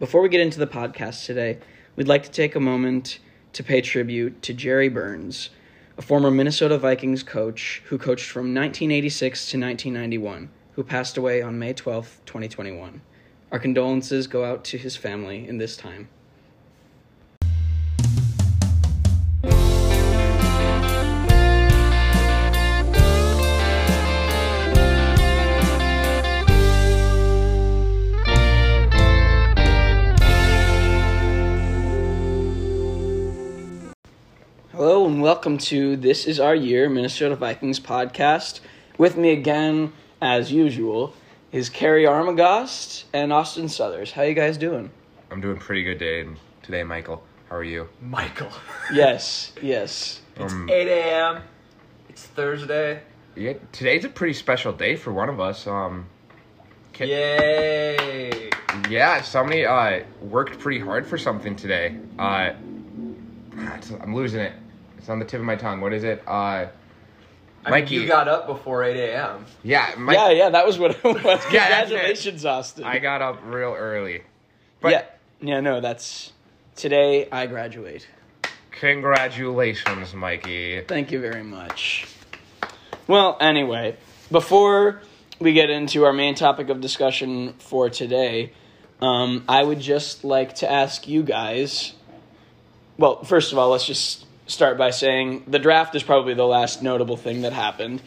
[0.00, 1.60] Before we get into the podcast today,
[1.94, 3.20] we'd like to take a moment
[3.52, 5.50] to pay tribute to Jerry Burns,
[5.96, 11.60] a former Minnesota Vikings coach who coached from 1986 to 1991, who passed away on
[11.60, 13.02] May 12, 2021.
[13.52, 16.08] Our condolences go out to his family in this time.
[34.94, 38.60] Hello and welcome to This Is Our Year Minnesota Vikings podcast.
[38.96, 41.14] With me again, as usual,
[41.50, 44.12] is Cary Armagost and Austin Southers.
[44.12, 44.92] How you guys doing?
[45.32, 46.24] I'm doing pretty good day
[46.62, 47.24] today, Michael.
[47.50, 47.88] How are you?
[48.00, 48.52] Michael.
[48.92, 50.20] Yes, yes.
[50.36, 51.42] It's Um, 8 a.m.
[52.08, 53.00] It's Thursday.
[53.34, 55.66] Yeah, today's a pretty special day for one of us.
[55.66, 56.06] Um,
[56.92, 58.50] Ca- Yay!
[58.88, 61.96] yeah, somebody uh worked pretty hard for something today.
[62.16, 62.52] Uh,
[64.00, 64.52] I'm losing it.
[65.04, 65.82] It's on the tip of my tongue.
[65.82, 66.22] What is it?
[66.26, 66.64] Uh, I
[67.66, 67.96] mean, Mikey.
[67.96, 69.44] you got up before 8 a.m.
[69.62, 71.44] yeah, Mike, yeah, yeah, that was what it was.
[71.52, 71.94] Yeah, that's it.
[71.94, 72.84] Congratulations, Austin.
[72.84, 74.22] I got up real early.
[74.80, 75.04] But yeah,
[75.42, 76.32] yeah, no, that's
[76.74, 78.08] today I graduate.
[78.70, 80.80] congratulations, Mikey.
[80.88, 82.06] Thank you very much.
[83.06, 83.98] Well, anyway,
[84.30, 85.02] before
[85.38, 88.54] we get into our main topic of discussion for today,
[89.02, 91.92] um, I would just like to ask you guys.
[92.96, 96.82] Well, first of all, let's just start by saying the draft is probably the last
[96.82, 98.02] notable thing that happened.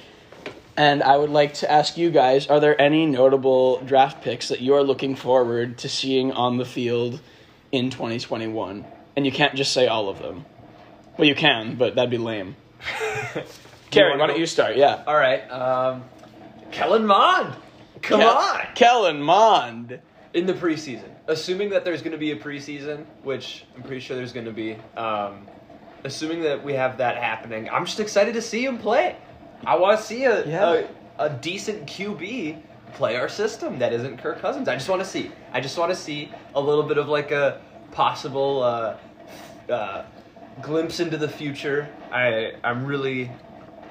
[0.75, 4.61] And I would like to ask you guys are there any notable draft picks that
[4.61, 7.19] you are looking forward to seeing on the field
[7.71, 8.85] in 2021?
[9.15, 10.45] And you can't just say all of them.
[11.17, 12.55] Well, you can, but that'd be lame.
[13.89, 14.77] Cary, why don't you start?
[14.77, 15.03] Yeah.
[15.08, 15.41] All right.
[15.49, 16.03] Um,
[16.71, 17.55] Kellen Mond.
[18.03, 18.61] Come Kel- on.
[18.75, 19.99] Kellen Mond.
[20.33, 24.15] In the preseason, assuming that there's going to be a preseason, which I'm pretty sure
[24.15, 24.73] there's going to be.
[24.95, 25.47] Um,
[26.03, 29.16] assuming that we have that happening, I'm just excited to see him play.
[29.66, 30.73] I want to see a, Yeah.
[30.73, 30.88] a
[31.20, 32.61] a decent QB
[32.94, 34.67] play our system that isn't Kirk Cousins.
[34.67, 35.32] I just want to see.
[35.52, 37.60] I just want to see a little bit of like a
[37.92, 38.98] possible uh,
[39.71, 40.04] uh,
[40.61, 41.89] glimpse into the future.
[42.11, 43.32] I I'm really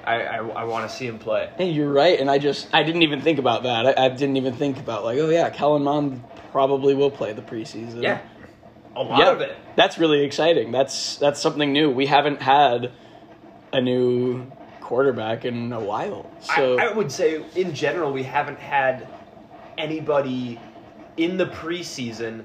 [0.05, 1.49] I I, I want to see him play.
[1.57, 3.97] Hey, you're right, and I just I didn't even think about that.
[3.99, 7.41] I, I didn't even think about like, oh yeah, Kellen Mond probably will play the
[7.41, 8.01] preseason.
[8.03, 8.21] Yeah,
[8.95, 9.57] a lot Yeah, of it.
[9.77, 10.71] That's really exciting.
[10.71, 11.91] That's that's something new.
[11.91, 12.91] We haven't had
[13.71, 14.51] a new
[14.81, 16.25] quarterback in a while.
[16.41, 19.07] So I, I would say, in general, we haven't had
[19.77, 20.59] anybody
[21.15, 22.43] in the preseason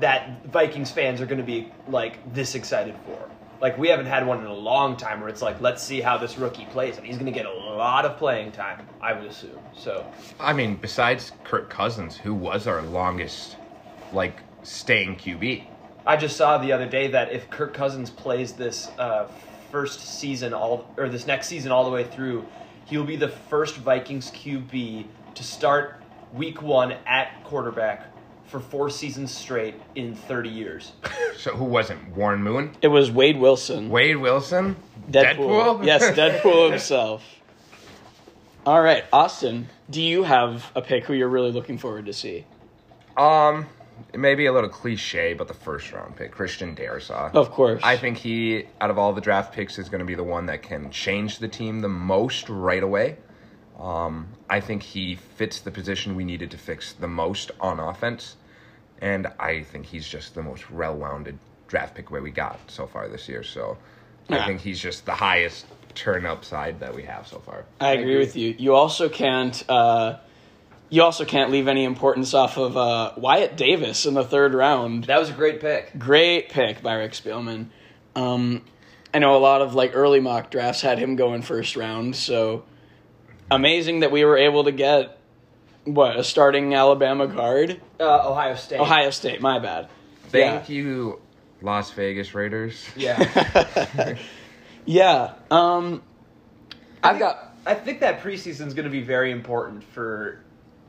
[0.00, 3.30] that Vikings fans are going to be like this excited for.
[3.62, 6.18] Like we haven't had one in a long time where it's like, let's see how
[6.18, 9.24] this rookie plays, and he's going to get a lot of playing time, I would
[9.24, 9.58] assume.
[9.74, 10.04] So
[10.38, 13.56] I mean, besides Kirk Cousins, who was our longest,
[14.12, 15.68] like, staying QB.
[16.06, 19.28] I just saw the other day that if Kirk Cousins plays this uh,
[19.70, 22.44] first season all or this next season all the way through,
[22.86, 28.06] he'll be the first Vikings QB to start Week One at quarterback
[28.46, 30.92] for four seasons straight in 30 years.
[31.36, 32.16] So who wasn't?
[32.16, 32.70] Warren Moon?
[32.80, 33.90] it was Wade Wilson.
[33.90, 34.76] Wade Wilson?
[35.10, 35.84] Deadpool.
[35.84, 37.24] yes, Deadpool himself.
[38.64, 39.68] All right, Austin.
[39.90, 42.44] Do you have a pick who you're really looking forward to see?
[43.16, 43.66] Um,
[44.12, 47.34] it may be a little cliche, but the first round pick, Christian Darrisaw.
[47.34, 47.80] Of course.
[47.84, 50.46] I think he, out of all the draft picks, is going to be the one
[50.46, 53.16] that can change the team the most right away.
[53.78, 58.36] Um, I think he fits the position we needed to fix the most on offense,
[59.00, 63.08] and I think he's just the most well-rounded draft pick where we got so far
[63.08, 63.42] this year.
[63.42, 63.76] So
[64.28, 64.42] Yeah.
[64.42, 67.64] I think he's just the highest turn upside that we have so far.
[67.80, 68.18] I agree, agree.
[68.18, 68.54] with you.
[68.58, 69.62] You also can't.
[69.68, 70.18] Uh,
[70.90, 75.04] you also can't leave any importance off of uh, Wyatt Davis in the third round.
[75.04, 75.98] That was a great pick.
[75.98, 77.66] Great pick by Rick Spielman.
[78.14, 78.64] Um,
[79.12, 82.64] I know a lot of like early mock drafts had him going first round, so
[83.50, 85.18] amazing that we were able to get
[85.84, 87.80] what a starting Alabama guard.
[88.00, 88.80] Uh, Ohio State.
[88.80, 89.88] Ohio State, my bad.
[90.28, 91.20] Thank you,
[91.62, 92.88] Las Vegas Raiders.
[92.96, 94.14] Yeah.
[94.86, 95.34] Yeah.
[95.50, 96.02] Um,
[97.02, 97.56] I've got.
[97.66, 100.43] I think that preseason is going to be very important for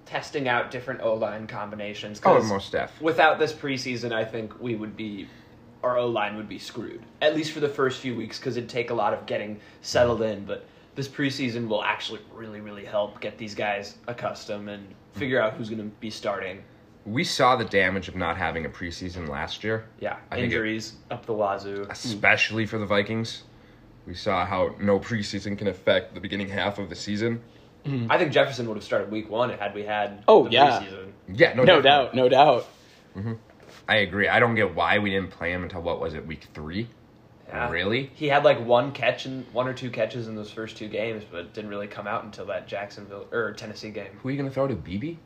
[0.06, 2.22] testing out different O line combinations.
[2.24, 3.00] Oh, most def.
[3.02, 5.28] Without this preseason, I think we would be,
[5.84, 7.02] our O line would be screwed.
[7.22, 10.22] At least for the first few weeks, because it'd take a lot of getting settled
[10.22, 10.46] in.
[10.46, 10.66] But
[10.96, 15.70] this preseason will actually really, really help get these guys accustomed and figure out who's
[15.70, 16.64] going to be starting.
[17.06, 19.86] We saw the damage of not having a preseason last year.
[20.00, 21.86] Yeah, I think it- injuries up the wazoo.
[21.90, 23.44] especially for the Vikings.
[24.08, 27.42] We saw how no preseason can affect the beginning half of the season.
[27.86, 28.12] Mm-hmm.
[28.12, 30.80] I think Jefferson would have started week one had we had Oh, the yeah.
[30.82, 31.12] preseason.
[31.34, 32.68] Yeah, no, No doubt, no doubt.
[33.16, 33.34] Mm-hmm.
[33.88, 34.28] I agree.
[34.28, 36.88] I don't get why we didn't play him until what was it, week three?
[37.48, 37.70] Yeah.
[37.70, 38.10] Really?
[38.16, 41.24] He had like one catch and one or two catches in those first two games,
[41.30, 44.08] but didn't really come out until that Jacksonville or Tennessee game.
[44.24, 45.18] Who are you gonna throw to BB?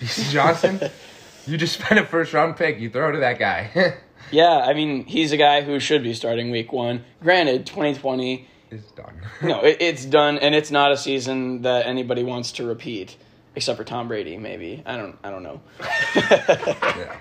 [0.00, 0.80] Bisi Johnson?
[1.46, 2.78] you just spent a first round pick.
[2.80, 3.96] You throw to that guy.
[4.30, 7.04] Yeah, I mean, he's a guy who should be starting week one.
[7.20, 9.20] Granted, 2020, it's done.
[9.42, 13.16] no, it, it's done, and it's not a season that anybody wants to repeat,
[13.54, 14.82] except for Tom Brady, maybe.
[14.86, 15.60] I don't, I don't know.
[16.16, 17.16] yeah.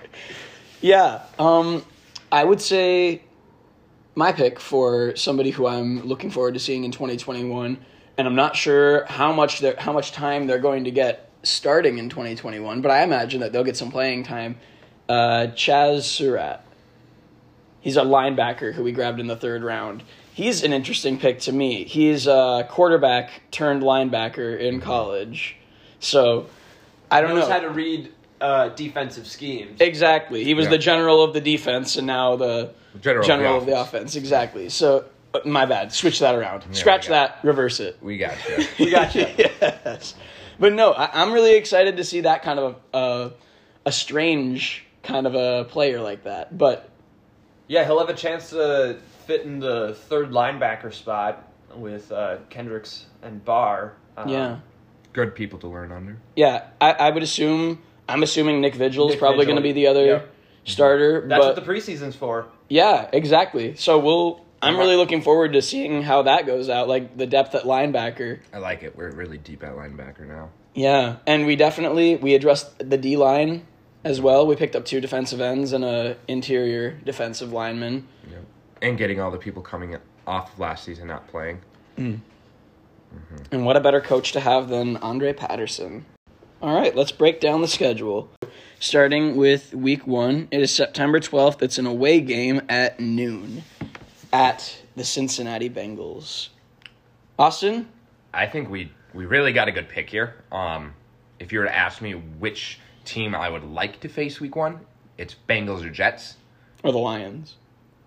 [0.81, 1.85] Yeah, um,
[2.31, 3.21] I would say
[4.15, 7.77] my pick for somebody who I'm looking forward to seeing in 2021,
[8.17, 11.97] and I'm not sure how much they're, how much time they're going to get starting
[11.97, 14.57] in 2021, but I imagine that they'll get some playing time.
[15.07, 16.65] Uh, Chaz Surratt.
[17.81, 20.03] He's a linebacker who we grabbed in the third round.
[20.33, 21.83] He's an interesting pick to me.
[21.83, 25.57] He's a quarterback turned linebacker in college.
[25.99, 26.47] So
[27.09, 27.53] I don't knows know.
[27.53, 29.81] how to read uh, defensive schemes.
[29.81, 30.43] Exactly.
[30.43, 30.71] He was Yeah.
[30.71, 34.15] the general of the defense and now the General, general of of the offense.
[34.15, 34.67] Exactly.
[34.69, 35.93] So, uh, my bad.
[35.93, 36.65] Switch that around.
[36.67, 37.47] we Scratch got that.
[37.47, 37.97] Reverse it.
[38.01, 38.65] We got you.
[38.85, 39.27] We got you.
[39.37, 40.15] yes.
[40.59, 43.31] But no, I, I'm really excited to see that kind of a, a,
[43.85, 46.57] a strange kind of a player like that.
[46.57, 46.89] But
[47.67, 48.97] Yeah, he'll have a chance to
[49.31, 53.93] fit in the third linebacker spot with uh, Kendricks and Barr.
[54.17, 54.59] Um, yeah,
[55.13, 56.17] Good people to learn under.
[56.35, 57.81] yeah, I, I would assume.
[58.09, 60.33] I'm assuming Nick Vigil is probably going to be the other Yep.
[60.65, 61.27] starter.
[61.27, 62.47] That's but what the preseason's for.
[62.67, 63.75] yeah, exactly.
[63.75, 64.45] So we'll.
[64.63, 64.83] I'm Uh-huh.
[64.83, 66.87] really looking forward to seeing how that goes out.
[66.87, 68.41] Like the depth at linebacker.
[68.53, 68.95] I like it.
[68.95, 70.49] We're really deep at linebacker now.
[70.75, 73.65] Yeah, and we definitely we addressed the D line
[74.03, 74.45] as well.
[74.45, 78.07] We picked up two defensive ends and a interior defensive lineman.
[78.29, 78.43] Yep.
[78.81, 79.95] And getting all the people coming
[80.25, 81.61] off of last season not playing.
[81.97, 86.05] And what a better coach to have than Andre Patterson.
[86.61, 88.29] All right, let's break down the schedule.
[88.79, 91.61] Starting with week one, it is September 12th.
[91.61, 93.63] It's an away game at noon
[94.31, 96.49] at the Cincinnati Bengals.
[97.37, 97.87] Austin,
[98.33, 100.35] I think we we really got a good pick here.
[100.51, 100.93] Um,
[101.39, 104.79] if you were to ask me which team I would like to face week one,
[105.17, 106.37] it's Bengals or Jets
[106.83, 107.57] or the Lions?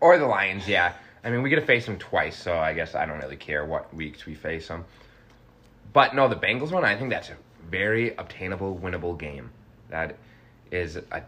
[0.05, 0.69] Or the Lions.
[0.69, 0.93] Yeah,
[1.25, 3.65] I mean we get to face them twice, so I guess I don't really care
[3.65, 4.85] what weeks we face them.
[5.95, 7.37] But no, the Bengals one, I think that's a
[7.71, 9.51] very obtainable, winnable game.
[9.89, 10.17] That
[10.71, 11.23] is a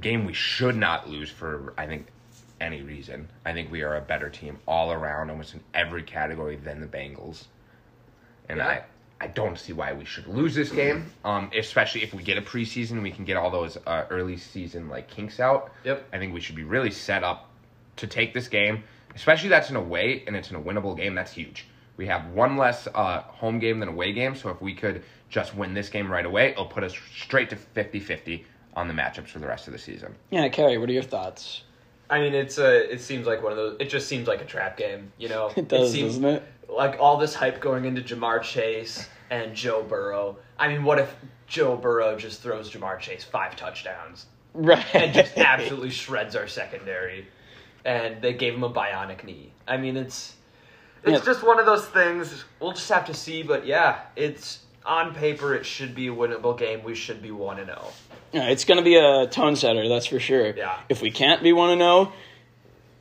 [0.00, 1.72] game we should not lose for.
[1.78, 2.08] I think
[2.60, 3.28] any reason.
[3.44, 6.86] I think we are a better team all around, almost in every category than the
[6.86, 7.44] Bengals.
[8.48, 8.66] And Yeah.
[8.68, 8.82] I,
[9.20, 11.06] I don't see why we should lose this game.
[11.24, 14.88] Um, especially if we get a preseason, we can get all those uh, early season
[14.88, 15.70] like kinks out.
[15.84, 16.08] Yep.
[16.12, 17.48] I think we should be really set up
[17.96, 18.84] to take this game,
[19.14, 21.14] especially that's in a way and it's in a winnable game.
[21.14, 21.66] That's huge.
[21.96, 25.54] We have one less uh, home game than away game, so if we could just
[25.54, 28.44] win this game right away, it'll put us straight to 50-50
[28.74, 30.14] on the matchups for the rest of the season.
[30.30, 31.62] Yeah, Cary, what are your thoughts?
[32.08, 32.92] I mean, it's a.
[32.92, 33.76] It seems like one of those.
[33.80, 35.12] It just seems like a trap game.
[35.18, 36.42] You know, It does, seems doesn't it?
[36.68, 40.36] like all this hype going into Ja'Marr Chase and Joe Burrow.
[40.58, 41.14] I mean, what if
[41.46, 44.84] Joe Burrow just throws Ja'Marr Chase five touchdowns Right.
[44.94, 47.28] and just absolutely shreds our secondary?
[47.84, 49.52] And they gave him a bionic knee.
[49.66, 50.34] I mean, it's
[51.02, 51.24] it's Yeah.
[51.24, 52.44] just one of those things.
[52.60, 53.42] We'll just have to see.
[53.42, 55.54] But yeah, it's on paper.
[55.54, 56.82] It should be a winnable game.
[56.84, 57.74] We should be one and oh.
[57.74, 57.92] zero.
[58.32, 60.56] Yeah, it's going to be a tone setter, that's for sure.
[60.56, 60.78] Yeah.
[60.88, 62.12] If we can't be 1 0,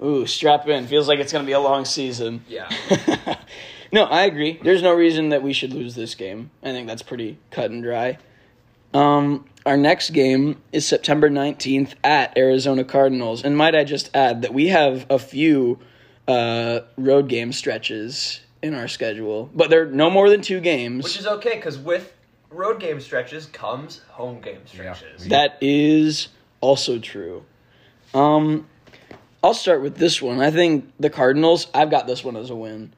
[0.03, 0.87] ooh, strap in.
[0.87, 2.43] Feels like it's going to be a long season.
[2.49, 2.69] Yeah.
[3.93, 4.59] no, I agree.
[4.61, 6.51] There's no reason that we should lose this game.
[6.61, 8.17] I think that's pretty cut and dry.
[8.93, 13.43] Um, our next game is September 19th at Arizona Cardinals.
[13.43, 15.79] And might I just add that we have a few
[16.27, 21.03] uh, road game stretches in our schedule, but they're no more than two games.
[21.03, 22.13] Which is okay because with
[22.49, 25.27] road game stretches comes home game stretches.
[25.27, 27.43] That is also true.
[28.13, 28.67] Um,
[29.43, 30.39] I'll start with this one.
[30.39, 31.67] I think the Cardinals.
[31.73, 32.93] I've got this one as a win.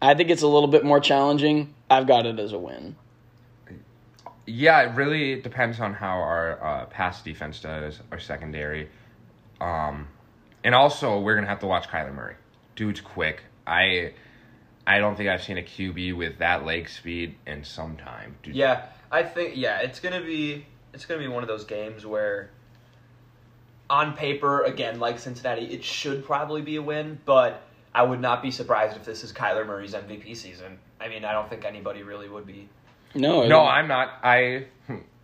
[0.00, 1.74] I think it's a little bit more challenging.
[1.90, 2.96] I've got it as a win.
[4.48, 8.88] Yeah, it really depends on how our uh, pass defense does, our secondary,
[9.60, 10.08] um,
[10.64, 12.34] and also we're gonna have to watch Kyler Murray.
[12.74, 13.42] Dude's quick.
[13.66, 14.14] I,
[14.86, 18.36] I don't think I've seen a QB with that leg speed in some time.
[18.42, 20.64] Dude, Yeah, I think yeah, it's gonna be
[20.94, 22.48] it's gonna be one of those games where,
[23.90, 27.62] on paper, again like Cincinnati, it should probably be a win, but
[27.94, 30.78] I would not be surprised if this is Kyler Murray's MVP season.
[30.98, 32.70] I mean, I don't think anybody really would be.
[33.14, 34.18] No, I No, I'm not.
[34.22, 34.66] I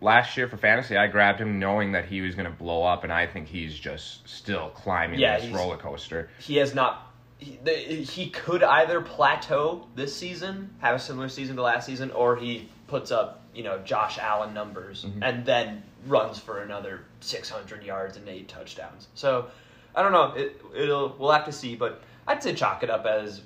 [0.01, 3.11] last year for fantasy, I grabbed him knowing that he was gonna blow up, and
[3.13, 6.29] I think he's just still climbing Yeah, this roller coaster.
[6.39, 7.13] He has not.
[7.37, 12.11] He, the, he could either plateau this season, have a similar season to last season,
[12.11, 15.23] or he puts up you know Josh Allen numbers, Mm-hmm.
[15.23, 19.07] and then runs for another 600 yards and eight touchdowns.
[19.15, 19.47] So
[19.95, 20.33] I don't know.
[20.33, 23.41] It, it'll we'll have to see, but I'd say chalk it up as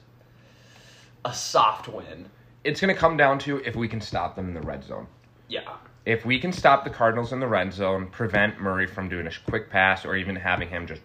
[1.26, 2.30] a soft win.
[2.64, 5.08] It's going to come down to if we can stop them in the red zone.
[5.48, 5.78] Yeah.
[6.06, 9.32] If we can stop the Cardinals in the red zone, prevent Murray from doing a
[9.48, 11.02] quick pass or even having him just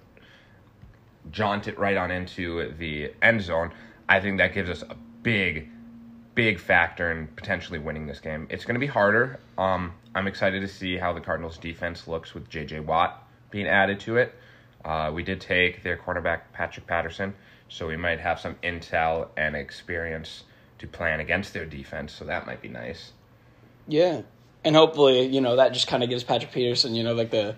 [1.31, 3.73] jaunt it right on into the end zone,
[4.09, 5.69] I think that gives us a big,
[6.35, 8.47] big factor in potentially winning this game.
[8.51, 9.41] It's going to be harder.
[9.57, 12.81] Um, I'm excited to see how the Cardinals defense looks with J.J.
[12.81, 14.35] Watt being added to it.
[14.85, 17.35] Uh, we did take their cornerback Patrick Peterson,
[17.69, 20.45] so we might have some intel and experience
[20.79, 22.13] to plan against their defense.
[22.13, 23.13] So that might be nice.
[23.87, 24.23] Yeah.
[24.65, 27.55] And hopefully, you know, that just kind of gives Patrick Peterson, you know, like the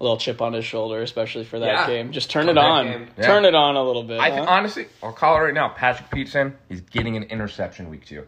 [0.00, 1.86] little chip on his shoulder, especially for that Yeah.
[1.86, 2.12] game.
[2.12, 3.08] Just turn it on.
[3.16, 3.22] Yeah.
[3.26, 4.18] Turn it on a little bit.
[4.18, 4.46] I huh?
[4.48, 5.68] honestly, I'll call it right now.
[5.68, 8.26] Patrick Peterson, is getting an interception week two.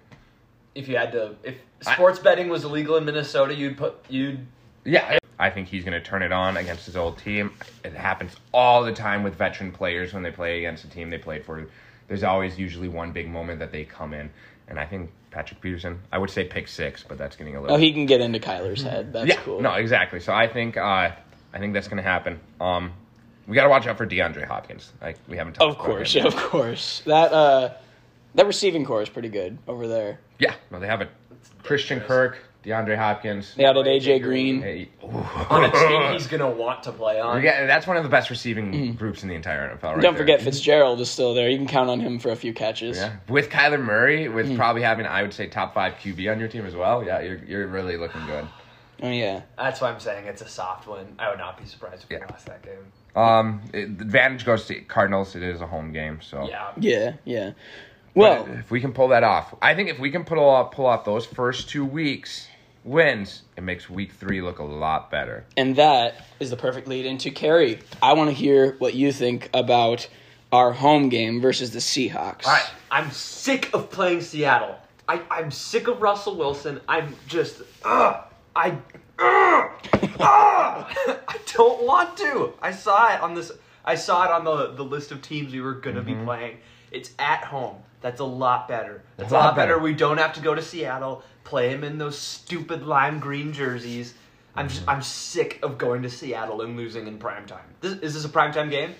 [0.75, 4.47] If you had to, if sports betting was illegal in Minnesota, you'd put you'd
[4.85, 7.53] Yeah, I think he's going to turn it on against his old team.
[7.85, 11.19] It happens all the time with veteran players when they play against a team they
[11.19, 11.67] played for.
[12.13, 14.29] There's always usually one big moment that they come in,
[14.69, 15.99] and I think Patrick Peterson.
[16.13, 17.75] I would say pick six, but that's getting a little.
[17.75, 19.15] oh, he can get into Kyler's head.
[19.15, 19.63] That's yeah, cool.
[19.63, 20.21] no, exactly.
[20.21, 21.13] So I think uh,
[21.55, 22.39] I think that's going to happen.
[22.61, 22.93] Um,
[23.47, 24.93] we got to watch out for DeAndre Hopkins.
[25.01, 27.01] Like we haven't talked Of course, yeah, of course.
[27.07, 27.71] That uh
[28.35, 30.21] that receiving corps is pretty good over there.
[30.39, 31.09] Yeah, no, they have a
[31.63, 33.55] Christian Kirk, DeAndre Hopkins.
[33.57, 34.63] They added AJ AJ Green.
[34.63, 37.43] Hey, on a team he's gonna want to play on.
[37.43, 39.83] Yeah, that's one of the best receiving groups in the entire NFL.
[39.83, 40.01] Right Mm-hmm.
[40.01, 40.23] Don't there.
[40.23, 41.49] forget Fitzgerald is still there.
[41.51, 42.97] You can count on him for a few catches.
[42.99, 44.57] Yeah, with Kyler Murray, with Mm-hmm.
[44.57, 47.03] probably probably having I would say top five QB on your team as well.
[47.05, 48.47] Yeah, you're you're really looking good.
[49.03, 49.43] Oh yeah.
[49.59, 51.17] That's why I'm saying it's a soft win.
[51.19, 52.27] I would not be surprised if we Yeah.
[52.31, 52.77] lost that game.
[53.17, 55.35] Um, it, the advantage goes to Cardinals.
[55.35, 56.71] It is a home game, so Yeah.
[56.79, 57.51] Yeah, yeah.
[58.15, 60.71] But Well, if we can pull that off, I think if we can pull off
[60.71, 62.47] pull off those first two weeks
[62.85, 65.45] wins, it makes week three look a lot better.
[65.57, 67.81] and that is the perfect lead into Cary.
[68.03, 70.09] I want to hear what you think about
[70.51, 72.47] our home game versus the Seahawks.
[72.47, 72.71] All right.
[72.91, 74.77] I'm sick of playing Seattle.
[75.09, 76.81] I, I'm sick of Russell Wilson.
[76.89, 78.25] I'm just, ugh.
[78.55, 78.77] I,
[79.19, 79.71] ugh,
[80.21, 80.87] ugh.
[81.29, 82.53] I don't want to.
[82.61, 83.51] I saw it on this.
[83.85, 86.25] I saw it on the the list of teams we were gonna be mm-hmm.
[86.25, 86.59] playing.
[86.91, 87.77] It's at home.
[88.01, 89.03] That's a lot better.
[89.17, 89.79] That's a lot better.
[89.79, 91.23] We don't have to go to Seattle.
[91.45, 94.15] Play him in those stupid lime green jerseys.
[94.55, 97.65] I'm just, I'm sick of going to Seattle and losing in prime time.
[97.81, 98.95] This, is this a prime time game?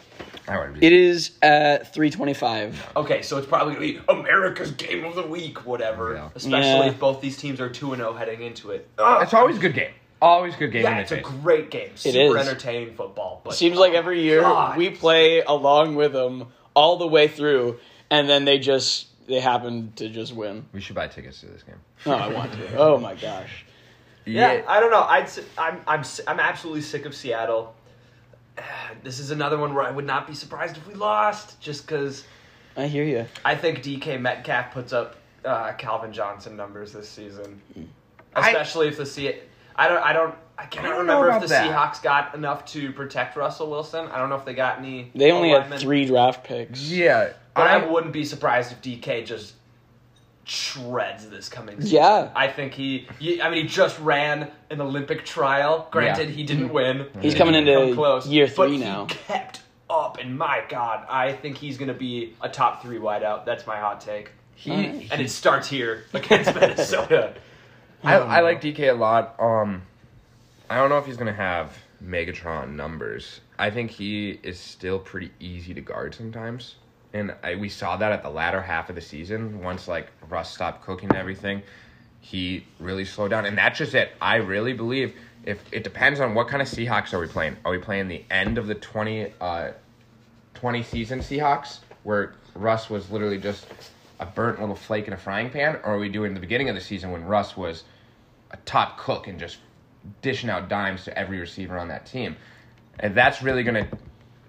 [0.49, 0.85] I would be.
[0.87, 2.93] It is at 325.
[2.97, 6.15] Okay, so it's probably gonna be America's game of the week, whatever.
[6.15, 6.29] Yeah.
[6.35, 6.87] Especially Yeah.
[6.87, 8.89] if both these teams are two and zero heading into it.
[8.99, 9.23] Ugh.
[9.23, 9.93] It's always a good game.
[10.23, 10.85] Always good game.
[10.85, 11.27] yeah, it's a face.
[11.27, 11.91] great game.
[11.97, 12.49] Super is.
[12.49, 13.41] entertaining football.
[13.45, 14.79] But Seems like every year God.
[14.79, 17.79] we play along with them all the way through,
[18.11, 20.65] and then they just they happen to just win.
[20.73, 21.77] we should buy tickets to this game.
[22.07, 22.77] Oh, I want to.
[22.79, 23.65] Oh my gosh.
[24.25, 25.03] yeah, I don't know.
[25.03, 27.75] I'd s- I'm I'm s- I'm absolutely sick of Seattle.
[29.03, 32.25] This is another one where I would not be surprised if we lost, just because
[32.77, 33.27] I hear you.
[33.45, 37.61] I think DK Metcalf puts up uh, Calvin Johnson numbers this season,
[38.37, 39.41] I- especially if the Se-
[39.75, 41.71] I don't I don't I cannot don't remember if the that.
[41.71, 44.07] Seahawks got enough to protect Russell Wilson.
[44.09, 45.11] I don't know if they got any.
[45.15, 46.83] They only had three draft picks.
[46.89, 49.55] Yeah, but I I wouldn't be surprised if DK just
[50.45, 51.97] shreds this coming season.
[51.97, 52.31] Yeah.
[52.35, 55.87] I think he, he I mean he just ran an Olympic trial.
[55.91, 56.35] Granted, Yeah.
[56.35, 57.07] he didn't win.
[57.21, 59.07] He's coming didn't into come close, year but three he now.
[59.07, 63.45] kept up and my god, I think he's going to be a top 3 wideout.
[63.45, 64.31] That's my hot take.
[64.55, 65.09] he, Alright.
[65.13, 67.35] And it starts here against Minnesota.
[68.03, 69.37] I, I like DK a lot.
[69.39, 69.83] Um,
[70.69, 73.41] I don't know if he's gonna have Megatron numbers.
[73.59, 76.75] I think he is still pretty easy to guard sometimes,
[77.13, 79.63] and I, we saw that at the latter half of the season.
[79.63, 81.63] Once like Russ stopped cooking and everything,
[82.21, 84.13] he really slowed down, and that's just it.
[84.21, 85.15] I really believe
[85.45, 87.57] if it depends on what kind of Seahawks are we playing.
[87.65, 89.73] Are we playing the end of the twenty uh,
[90.63, 93.67] 20 season Seahawks, where Russ was literally just
[94.21, 96.77] a burnt little flake in a frying pan, or are we doing the beginning of
[96.77, 97.83] the season when Russ was
[98.53, 99.59] a top cook and just
[100.21, 102.37] dishing out dimes to every receiver on that team?
[103.01, 103.99] And that's really going to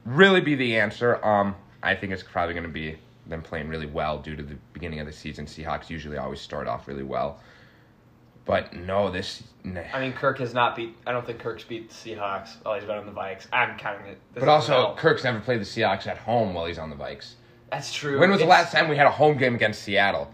[0.06, 1.24] really be the answer.
[1.26, 2.98] Um, I think it's probably going to be
[3.28, 5.46] them playing really well due to the beginning of the season.
[5.46, 7.40] Seahawks usually always start off really well.
[8.46, 9.44] But no, this.
[9.94, 10.96] I mean, Kirk has not beat.
[11.08, 12.56] I don't think Kirk's beat the Seahawks.
[12.66, 13.48] Oh, he's been on the Vikes.
[13.54, 14.20] I'm counting it.
[14.34, 14.96] This But also, an L.
[14.96, 17.34] Kirk's never played the Seahawks at home while he's on the Vikes.
[17.72, 18.20] That's true.
[18.20, 20.30] When was the last time we had a home game against Seattle?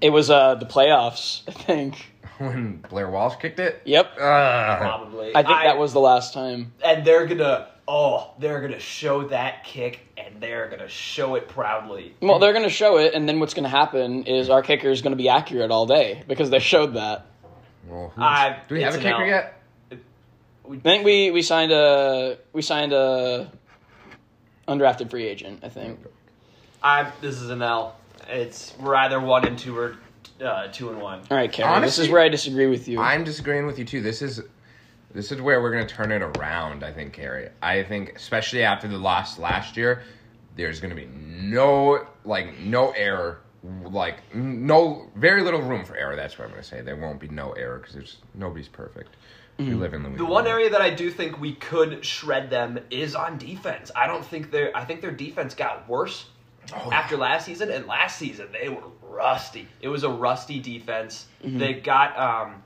[0.00, 2.06] It was uh the playoffs, I think.
[2.38, 3.82] When Blair Walsh kicked it?
[3.84, 4.12] Yep.
[4.12, 4.78] Ugh.
[4.78, 5.36] Probably.
[5.36, 6.72] I think that was the last time.
[6.82, 12.14] and they're gonna oh they're gonna show that kick and they're gonna show it proudly
[12.22, 14.90] Well, they're going to show it, and then what's going to happen is our kicker
[14.90, 17.26] is going to be accurate all day because they showed that.
[17.88, 19.26] Well, who- I- do we have a kicker L.
[19.26, 19.62] yet?
[19.92, 23.50] I think we we signed a we signed a
[24.68, 25.64] undrafted free agent.
[25.64, 25.98] I think.
[26.82, 27.96] I this is an L.
[28.28, 29.96] It's we're either one and two or
[30.44, 31.20] uh, two and one.
[31.30, 31.80] All right, Cary.
[31.80, 33.00] this is where I disagree with you.
[33.00, 34.00] I'm disagreeing with you too.
[34.00, 34.40] This is
[35.12, 36.84] this is where we're gonna turn it around.
[36.84, 37.48] I think, Cary.
[37.62, 40.02] I think, especially after the loss last year,
[40.56, 46.16] there's gonna be no like no error, like no very little room for error.
[46.16, 46.80] That's what I'm gonna say.
[46.82, 49.16] There won't be no error because there's nobody's perfect.
[49.58, 50.24] We live in Louisiana.
[50.24, 53.90] The one area that I do think we could shred them is on defense.
[53.94, 56.24] I don't think their I think their defense got worse
[56.74, 56.98] Oh, yeah.
[56.98, 59.66] after last season, and last season they were rusty.
[59.82, 61.26] It was a rusty defense.
[61.44, 61.58] Mm-hmm.
[61.58, 62.62] They got um,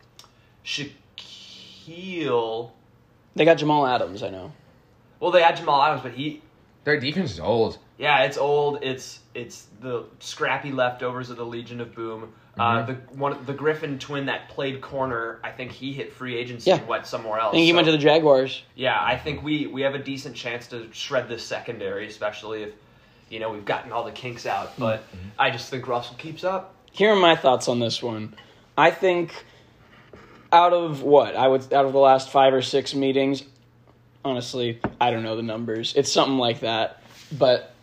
[1.86, 2.70] Shaquille.
[3.34, 4.22] they got Jamal Adams.
[4.22, 4.52] I know.
[5.20, 6.42] Well, they had Jamal Adams, but he
[6.84, 7.78] their defense is old.
[7.98, 8.78] Yeah, it's old.
[8.82, 12.32] It's it's the scrappy leftovers of the Legion of Boom.
[12.56, 12.86] Uh, Mm-hmm.
[13.12, 15.40] the one the Griffin twin that played corner.
[15.42, 16.76] I think he hit free agency Yeah.
[16.76, 17.48] and went somewhere else.
[17.50, 18.62] I think he So, went to the Jaguars.
[18.76, 22.70] yeah, I think we we have a decent chance to shred this secondary, especially if
[23.30, 24.72] you know we've gotten all the kinks out.
[24.78, 25.28] But Mm-hmm.
[25.38, 26.74] I just think Russell keeps up.
[26.92, 28.34] Here are my thoughts on this one.
[28.78, 29.44] I think
[30.54, 33.42] out of what I would out of the last five or six meetings,
[34.24, 35.92] honestly, I don't know the numbers.
[35.96, 37.02] It's something like that.
[37.36, 37.74] But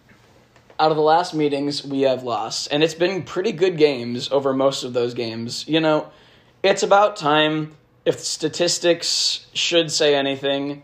[0.79, 4.53] out of the last meetings, we have lost, and it's been pretty good games over
[4.53, 5.67] most of those games.
[5.67, 6.11] You know,
[6.63, 7.75] it's about time.
[8.05, 10.81] If statistics should say anything,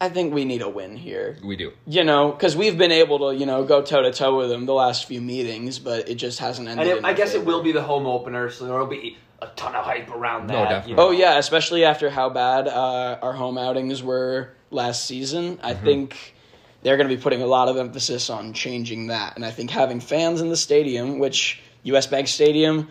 [0.00, 1.72] I think we need a win here We do.
[1.84, 4.66] you know, because we've been able to, you know, go toe to toe with them
[4.66, 6.86] the last few meetings, but it just hasn't ended.
[6.86, 9.16] And it, in I our guess it will be the home opener, so there'll be
[9.42, 10.68] a ton of hype around No, that.
[10.68, 10.90] definitely.
[10.90, 11.08] you know.
[11.08, 15.58] Oh yeah, especially after how bad uh, our home outings were last season.
[15.62, 15.84] I Mm-hmm.
[15.84, 16.34] think
[16.82, 19.70] they're going to be putting a lot of emphasis on changing that, and I think
[19.70, 22.06] having fans in the stadium, which U.S.
[22.06, 22.88] Bank Stadium,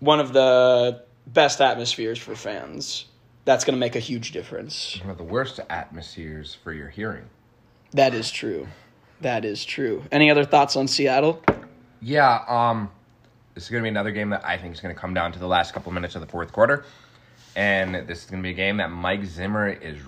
[0.00, 3.04] one of the best atmospheres for fans,
[3.44, 4.98] that's going to make a huge difference.
[5.00, 7.24] One of the worst atmospheres for your hearing.
[7.92, 8.66] That is true.
[9.20, 10.04] That is true.
[10.12, 11.42] Any other thoughts on Seattle?
[12.00, 12.90] Yeah, um,
[13.58, 15.32] this is going to be another game that I think is going to come down
[15.32, 16.84] to the last couple minutes of the fourth quarter.
[17.56, 19.98] And this is going to be a game that Mike Zimmer is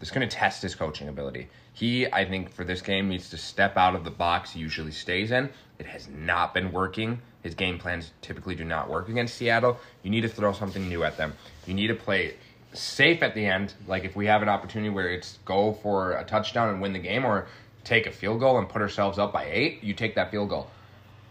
[0.00, 1.50] is going to test his coaching ability.
[1.74, 4.90] He, I think, for this game needs to step out of the box he usually
[4.90, 5.50] stays in.
[5.78, 7.20] It has not been working.
[7.42, 9.78] His game plans typically do not work against Seattle.
[10.02, 11.34] You need to throw something new at them.
[11.66, 12.36] You need to play
[12.72, 13.74] safe at the end.
[13.86, 17.00] Like if we have an opportunity where it's go for a touchdown and win the
[17.00, 17.48] game, or
[17.84, 20.70] take a field goal and put ourselves up by eight, you take that field goal.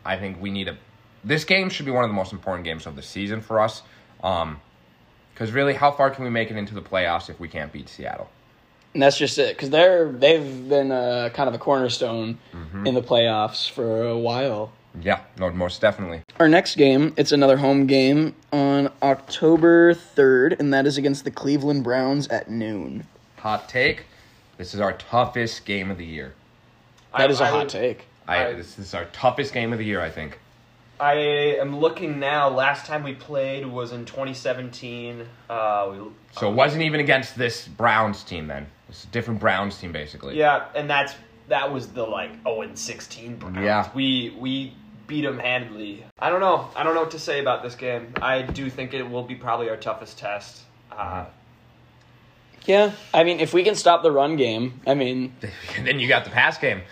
[0.05, 0.77] I think we need a.
[1.23, 3.81] This game should be one of the most important games of the season for us.
[4.23, 4.59] Um,
[5.33, 7.89] because really, how far can we make it into the playoffs if we can't beat
[7.89, 8.29] Seattle?
[8.93, 12.85] And that's just it, because they're they've been uh, kind of a cornerstone Mm-hmm.
[12.85, 14.71] in the playoffs for a while.
[15.01, 16.21] Yeah, no, most definitely.
[16.39, 21.31] Our next game, it's another home game on October third, and that is against the
[21.31, 23.07] Cleveland Browns at noon.
[23.37, 24.03] Hot take:
[24.57, 26.35] This is our toughest game of the year.
[27.17, 28.05] That is a I hot take.
[28.27, 29.99] I, I- this is our toughest game of the year.
[30.01, 30.37] I think.
[31.03, 31.15] I
[31.59, 32.47] am looking now.
[32.47, 35.27] Last time we played was in 2017.
[35.49, 38.67] Uh, we, So it wasn't even against this Browns team then.
[38.87, 40.37] It's a different Browns team basically.
[40.37, 41.15] yeah, and that's
[41.49, 43.57] that was the like 0 and 16 Browns.
[43.57, 43.89] Yeah.
[43.93, 44.75] we we
[45.07, 46.05] beat them handily.
[46.19, 46.69] I don't know.
[46.73, 48.13] I don't know what to say about this game.
[48.21, 50.61] I do think it will be probably our toughest test.
[50.89, 51.25] Uh,
[52.65, 55.35] Yeah, I mean, if we can stop the run game, I mean,
[55.83, 56.83] then you got the pass game.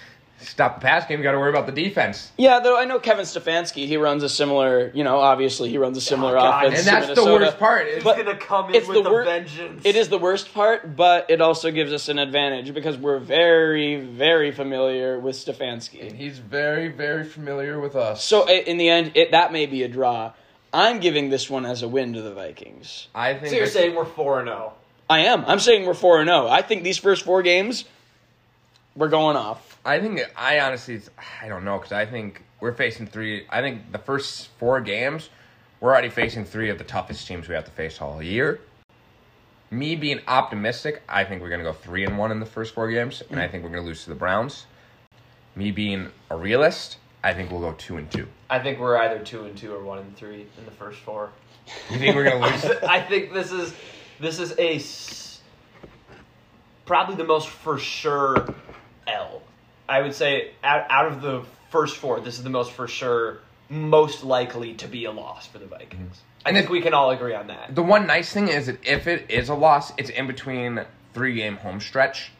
[0.42, 1.20] Stop the pass game.
[1.20, 2.32] You got to worry about the defense.
[2.38, 2.60] yeah.
[2.60, 6.02] Though I know Kevin Stefanski, he runs a similar, you know, obviously he runs a
[6.02, 6.80] similar Oh, offense.
[6.80, 7.88] And to that's the worst part.
[7.88, 9.82] he's But gonna come in it's with the a wor- vengeance.
[9.86, 14.02] It is the worst part, but it also gives us an advantage because we're very,
[14.02, 16.08] very familiar with Stefanski.
[16.08, 18.24] And he's very, very familiar with us.
[18.24, 20.34] So in the end, it, that may be a draw.
[20.74, 23.08] I'm giving this one as a win to the Vikings.
[23.14, 23.48] I think.
[23.50, 24.54] So you're saying we're four and oh.
[24.54, 24.74] zero?
[25.10, 25.44] I am.
[25.46, 26.48] I'm saying we're four and zero.
[26.48, 27.84] I think these first four games,
[28.96, 29.71] we're going off.
[29.84, 31.02] I think I honestly,
[31.42, 33.46] I don't know because I think we're facing three.
[33.50, 35.30] I think the first four games,
[35.80, 38.62] we're already facing three of the toughest teams we have to face all year.
[39.72, 42.92] Me being optimistic, I think we're gonna go three and one in the first four
[42.92, 44.66] games, and I think we're gonna lose to the Browns.
[45.56, 48.28] Me being a realist, I think we'll go two and two.
[48.50, 51.32] I think we're either two and two or one and three in the first four.
[51.90, 52.66] You think we're gonna lose?
[52.84, 53.74] I think this is
[54.20, 55.42] this is a s-
[56.86, 58.54] probably the most for sure
[59.08, 59.42] L.
[59.92, 63.40] I would say out, out of the first four, this is the most for sure,
[63.70, 66.22] most likely to be a loss for the Vikings.
[66.46, 67.76] I And think it- we can all agree on that.
[67.76, 71.36] The one nice thing is that if it is a loss, it's in between three
[71.36, 72.32] game home stretch.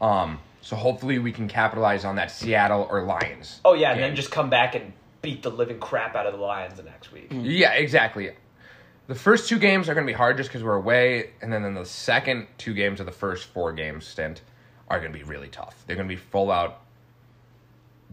[0.00, 3.60] Um, so hopefully we can capitalize on that Seattle or Lions.
[3.64, 4.08] Oh yeah, and game.
[4.08, 4.92] then just come back and
[5.22, 7.28] beat the living crap out of the Lions the next week.
[7.30, 8.32] Yeah, exactly.
[9.08, 11.62] the first two games are going to be hard just because we're away, and then,
[11.62, 14.42] then the second two games of the first four games stint
[14.88, 15.76] are going to be really tough.
[15.86, 16.80] They're going to be full out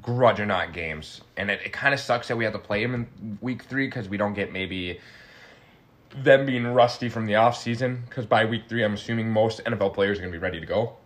[0.02, 2.84] grudge or not games, and it, it kind of sucks that we have to play
[2.84, 5.00] them in week three because we don't get maybe
[6.16, 8.04] them being rusty from the off season.
[8.08, 10.66] Because by week three, I'm assuming most NFL players are going to be ready to
[10.66, 10.98] go.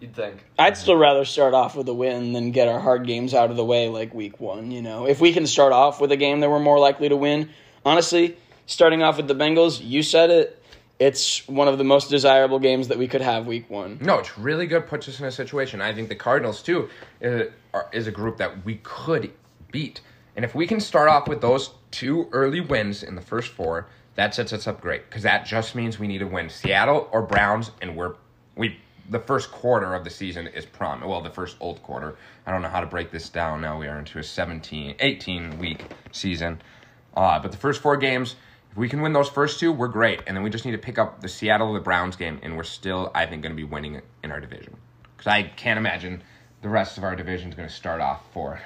[0.00, 0.44] You'd think.
[0.58, 3.56] I'd still rather start off with a win than get our hard games out of
[3.56, 4.70] the way like week one.
[4.70, 7.16] You know, if we can start off with a game that we're more likely to
[7.16, 7.48] win,
[7.84, 10.62] honestly, starting off with the Bengals, you said it.
[10.98, 13.98] It's one of the most desirable games that we could have week one.
[14.00, 14.86] No, it's really good.
[14.86, 15.82] Puts us in a situation.
[15.82, 16.88] I think the Cardinals too
[17.20, 19.32] is, are, is a group that we could
[19.70, 20.00] beat,
[20.36, 23.88] and if we can start off with those two early wins in the first four,
[24.14, 27.22] that sets us up great because that just means we need to win Seattle or
[27.22, 28.14] Browns, and we're
[28.56, 28.78] we
[29.10, 31.02] the first quarter of the season is prom.
[31.02, 32.16] Well, the first old quarter.
[32.46, 33.60] I don't know how to break this down.
[33.60, 36.60] Now we are into a 17, 18 week season,
[37.16, 38.36] uh, but the first four games.
[38.76, 40.20] If we can win those first two, we're great.
[40.26, 42.62] And then we just need to pick up the Seattle the Browns game, and we're
[42.62, 44.76] still, I think, going to be winning in our division.
[45.16, 46.22] Because I can't imagine
[46.60, 48.60] the rest of our division is going to start off 4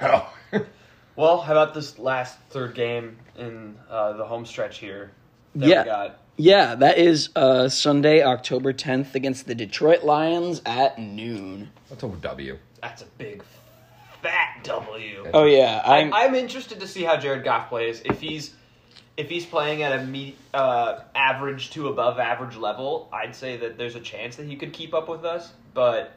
[1.14, 5.12] Well, how about this last third game in uh, the home stretch here?
[5.54, 5.82] That Yeah.
[5.82, 11.70] We got Yeah, that is uh, Sunday, October 10th against the Detroit Lions at noon.
[11.88, 12.58] That's a W.
[12.82, 13.44] that's a big
[14.22, 15.30] fat W.
[15.32, 16.12] Oh yeah, I'm.
[16.12, 18.02] I'm interested to see how Jared Goff plays.
[18.04, 18.54] If he's
[19.16, 23.76] if he's playing at a me, uh, average to above average level, I'd say that
[23.76, 25.52] there's a chance that he could keep up with us.
[25.74, 26.12] But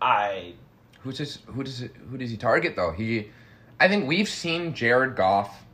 [0.00, 0.54] I
[1.00, 2.92] Who's his, who does it, who does he target though?
[2.92, 3.30] He,
[3.78, 5.64] I think we've seen Jared Goff.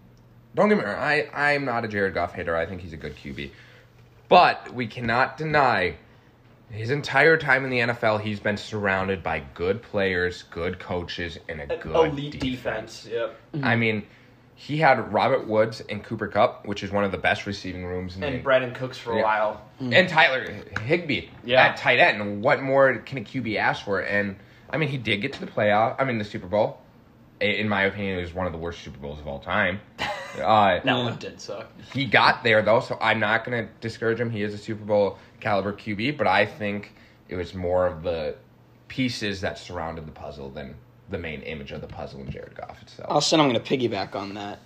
[0.55, 0.94] Don't get me wrong.
[0.96, 2.57] I I'm not a Jared Goff hater.
[2.57, 3.51] I think he's a good QB,
[4.29, 5.96] but we cannot deny
[6.70, 8.20] his entire time in the NFL.
[8.20, 13.05] He's been surrounded by good players, good coaches, and a good elite defense.
[13.05, 13.09] defense.
[13.55, 13.64] Yep.
[13.64, 14.05] I mean,
[14.62, 18.14] he had Robert Woods and Cooper Kupp, which is one of the best receiving rooms
[18.16, 19.22] in And the Brandin Cooks for a Yeah.
[19.25, 19.61] while.
[19.81, 20.46] and Tyler
[20.85, 21.62] Higbee Yeah.
[21.64, 22.42] at tight end.
[22.44, 23.98] What more can a QB ask for?
[24.01, 24.37] And
[24.70, 25.96] I mean, he did get to the playoff.
[25.98, 26.79] I mean, the Super Bowl.
[27.40, 29.81] In my opinion, it was one of the worst Super Bowls of all time.
[30.40, 31.66] Uh, That one did suck.
[31.92, 34.31] he got there though, so I'm not going to discourage him.
[34.31, 36.94] He is a Super Bowl caliber QB, but I think
[37.29, 38.37] it was more of the
[38.88, 40.75] pieces that surrounded the puzzle than
[41.12, 43.11] the main image of the puzzle in Jared Goff itself.
[43.11, 44.59] Also, I'm going to piggyback on that.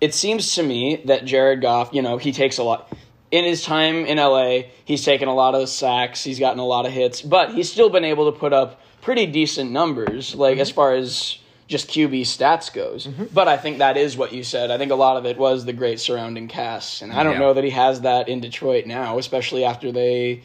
[0.00, 2.92] It seems to me that Jared Goff, you know, he takes a lot.
[3.30, 6.86] In his time in LA, he's taken a lot of sacks, he's gotten a lot
[6.86, 10.60] of hits, but he's still been able to put up pretty decent numbers, like mm-hmm.
[10.62, 13.06] as far as just QB stats goes.
[13.06, 13.24] Mm-hmm.
[13.34, 14.70] But I think that is what you said.
[14.70, 17.40] I think a lot of it was the great surrounding cast, and I don't Yeah.
[17.40, 20.42] know that he has that in Detroit now, especially after they,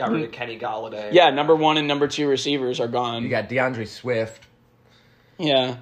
[0.00, 0.32] Got rid of hmm.
[0.32, 1.12] Kenny Golladay.
[1.12, 3.22] yeah, number one and number two receivers are gone.
[3.22, 4.46] You got D'Andre Swift.
[5.38, 5.76] yeah.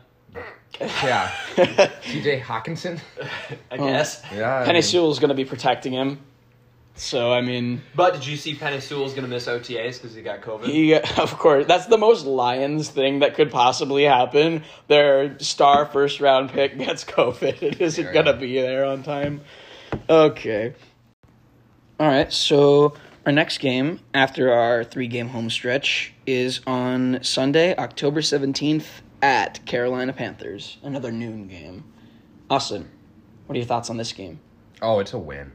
[0.81, 1.31] Yeah.
[1.55, 2.99] TJ Hockenson.
[3.71, 4.21] I guess.
[4.25, 4.37] Oh.
[4.37, 4.63] Yeah.
[4.63, 6.19] I Penei mean- Sewell's going to be protecting him.
[6.97, 10.23] So, I mean, But did you see Penei Sewell's going to miss OTAs because he
[10.23, 10.67] got COVID?
[10.67, 14.65] he, of course, that's the most Lions thing that could possibly happen.
[14.89, 18.85] Their star first round pick gets COVID and isn't There going to you be there
[18.85, 19.43] on time.
[20.11, 20.75] Okay.
[22.01, 22.95] All right, so
[23.29, 28.87] our next game after our three game home stretch is on Sunday, October 17th
[29.21, 30.79] at Carolina Panthers.
[30.83, 31.85] Another noon game.
[32.49, 32.89] Austin,
[33.45, 34.41] what are your thoughts on this game?
[34.81, 35.53] Oh, it's a win.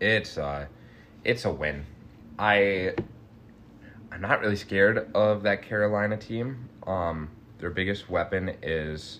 [0.00, 0.66] It's uh
[1.24, 1.84] it's a win.
[2.38, 2.94] I
[4.12, 6.68] I'm not really scared of that Carolina team.
[6.86, 9.18] Um their biggest weapon is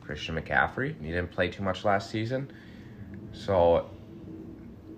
[0.00, 1.00] Christian McCaffrey.
[1.00, 2.50] He didn't play too much last season.
[3.30, 3.88] So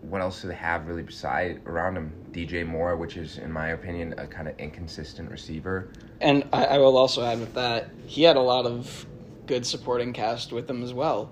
[0.00, 2.21] what else do they have really beside around him?
[2.32, 5.88] DJ Moore, which is in my opinion a kind of inconsistent receiver.
[6.20, 9.06] And I, I will also add with that, he had a lot of
[9.46, 11.30] good supporting cast with him as well.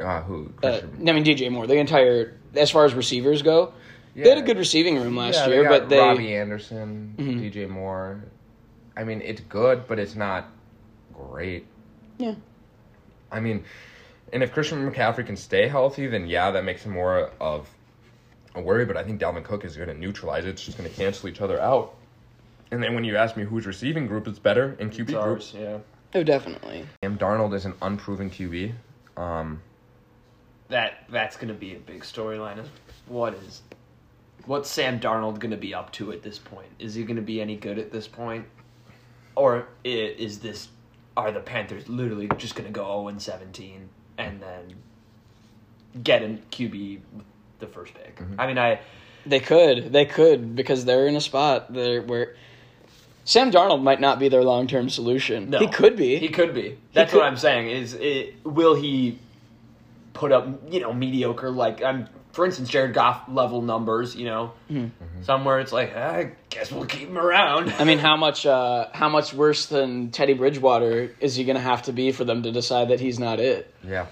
[0.00, 0.52] Uh, who?
[0.62, 3.72] Uh, I mean, DJ Moore, the entire, as far as receivers go,
[4.14, 5.98] they had a good receiving room last Yeah, year, but they.
[5.98, 7.40] Robbie Anderson, Mhm.
[7.40, 8.24] DJ Moore.
[8.96, 10.48] I mean, it's good, but it's not
[11.14, 11.66] great.
[12.18, 12.34] Yeah.
[13.30, 13.64] I mean,
[14.32, 17.68] and if Christian McCaffrey can stay healthy, then yeah, that makes him more of
[18.54, 18.84] a worry.
[18.84, 20.50] But I think Dalvin Cook is going to neutralize it.
[20.50, 21.94] It's just going to cancel each other out.
[22.70, 25.16] And then when you ask me whose receiving group is better in QB It's group,
[25.16, 25.78] ours, yeah.
[26.14, 26.86] Oh, definitely.
[27.02, 28.72] Sam Darnold is an unproven QB.
[29.16, 29.60] Um,
[30.68, 32.58] That that's going to be a big storyline.
[32.58, 32.68] Is
[33.06, 33.62] what is
[34.46, 36.68] what's Sam Darnold going to be up to at this point?
[36.78, 38.46] Is he going to be any good at this point,
[39.34, 40.68] or is this
[41.16, 44.74] are the Panthers literally just going to go zero and seventeen and then
[46.02, 47.26] get a QB with
[47.58, 48.16] the first pick?
[48.16, 48.40] Mm-hmm.
[48.40, 48.80] I mean, I
[49.26, 49.92] They could.
[49.92, 52.36] They could, because they're in a spot there where.
[53.24, 55.50] Sam Darnold might not be their long term solution.
[55.50, 56.16] no, He could be.
[56.16, 56.78] He could be.
[56.94, 57.68] That's could- what I'm saying.
[57.68, 59.18] Is it, will he
[60.18, 64.16] put up you know mediocre like I'm for instance Jared Goff level numbers.
[64.16, 64.76] You know, hmm.
[64.76, 65.22] mm-hmm.
[65.22, 67.72] somewhere it's like ah, I guess we'll keep him around.
[67.78, 71.62] I mean, how much uh, how much worse than Teddy Bridgewater is he going to
[71.62, 73.72] have to be for them to decide that he's not it?
[73.84, 74.06] Yeah.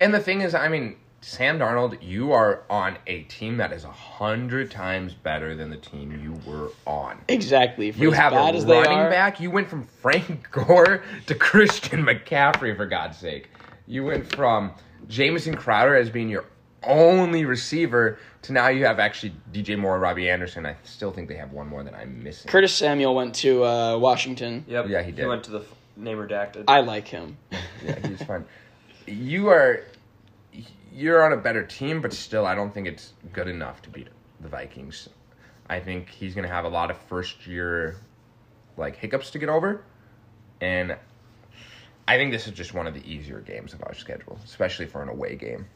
[0.00, 3.84] And the thing is, I mean, Sam Darnold, you are on a team that is
[3.84, 7.18] a hundred times better than the team you were on.
[7.28, 7.92] Exactly.
[7.92, 9.40] For You as have bad a as they running are, back.
[9.40, 13.48] You went from Frank Gore to Christian McCaffrey, for God's sake.
[13.86, 14.72] You went from
[15.08, 16.44] Jamison Crowder as being your
[16.82, 20.66] only receiver to now you have actually DJ Moore, and Robbie Anderson.
[20.66, 22.50] I still think they have one more that I'm missing.
[22.50, 24.66] Curtis Samuel went to uh, Washington.
[24.68, 24.88] Yep.
[24.90, 25.22] Yeah, he did.
[25.22, 26.64] He went to the f- name redacted.
[26.68, 27.38] I like him.
[27.82, 28.44] yeah, he's fine.
[29.06, 29.84] You are
[30.94, 34.08] you're on a better team, but still, I don't think it's good enough to beat
[34.40, 35.08] the Vikings.
[35.68, 37.96] I think he's going to have a lot of first year
[38.76, 39.84] like hiccups to get over,
[40.60, 40.96] and
[42.06, 45.02] I think this is just one of the easier games of our schedule, especially for
[45.02, 45.66] an away game.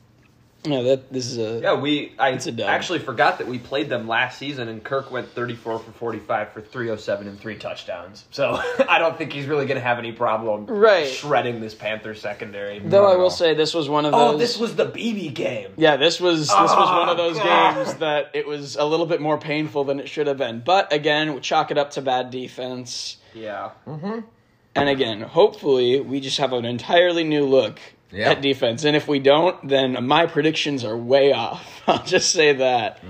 [0.65, 2.13] Yeah, that this is a Yeah, we.
[2.19, 2.69] I It's a dub.
[2.69, 6.61] actually forgot that we played them last season, and Kirk went 34 for 45 for
[6.61, 8.25] 307 and three touchdowns.
[8.33, 11.07] So I don't think he's really going to have any problem Right.
[11.07, 12.81] shredding this Panther secondary.
[12.81, 13.31] Though I will all.
[13.31, 14.35] say this was one of those.
[14.35, 15.71] Oh, this was the BB game.
[15.77, 17.75] Yeah, this was this was one of those God.
[17.87, 20.61] games that it was a little bit more painful than it should have been.
[20.65, 23.19] But again, we chalk it up to bad defense.
[23.33, 23.71] Yeah.
[23.87, 24.25] Mhm.
[24.75, 27.79] And again, hopefully we just have an entirely new look
[28.11, 28.31] Yeah.
[28.31, 28.85] at defense.
[28.85, 31.83] And if we don't, then my predictions are way off.
[31.87, 33.01] I'll just say that.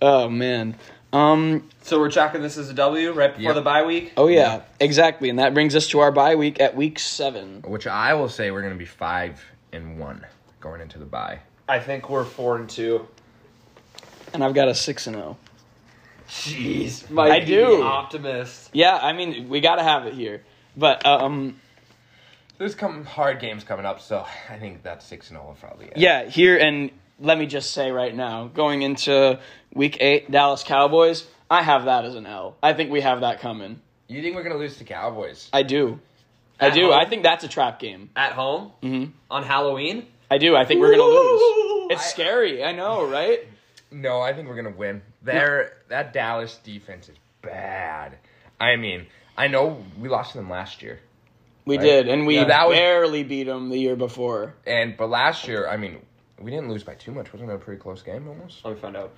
[0.00, 0.76] Oh man.
[1.12, 3.54] Um So we're chalking this as a W right before Yep.
[3.56, 4.12] the bye week.
[4.16, 5.28] oh yeah, exactly.
[5.30, 7.62] And that brings us to our bye week at week 7.
[7.66, 10.24] Which I will say we're going to be five and one
[10.60, 11.40] going into the bye.
[11.68, 13.08] I think we're four and two.
[14.34, 15.20] And I've got a 6 and oh.
[15.20, 15.36] 0.
[16.28, 17.82] Jeez, Mike, I do.
[17.82, 18.70] Optimist.
[18.74, 20.42] Yeah, I mean, we got to have it here.
[20.76, 21.58] But um
[22.58, 25.86] There's come hard games coming up, so I think that six and zero will probably.
[25.86, 25.94] End.
[25.96, 26.90] Yeah, here and
[27.20, 29.38] let me just say right now, going into
[29.72, 32.56] week eight, Dallas Cowboys, I have that as an L.
[32.62, 33.80] I think we have that coming.
[34.08, 35.48] You think we're going to lose to Cowboys?
[35.52, 36.00] I do.
[36.60, 36.86] I do.
[36.86, 36.92] home?
[36.94, 38.10] I think that's a trap game.
[38.16, 39.12] At home Mhm.
[39.30, 40.06] on Halloween.
[40.30, 40.56] I do.
[40.56, 41.90] I think we're gonna lose.
[41.92, 42.64] It's I- scary.
[42.64, 43.46] I know, right?
[43.92, 45.00] No, I think we're gonna win.
[45.22, 48.18] There, that Dallas defense is bad.
[48.60, 50.98] I mean, I know we lost to them last year,
[51.68, 51.84] We Right.
[51.84, 54.54] did, and we Yeah, that was- barely beat them the year before.
[54.66, 55.98] and but last year, I mean,
[56.40, 57.32] we didn't lose by too much.
[57.32, 58.64] Wasn't it a pretty close game almost?
[58.64, 59.10] Let me find out.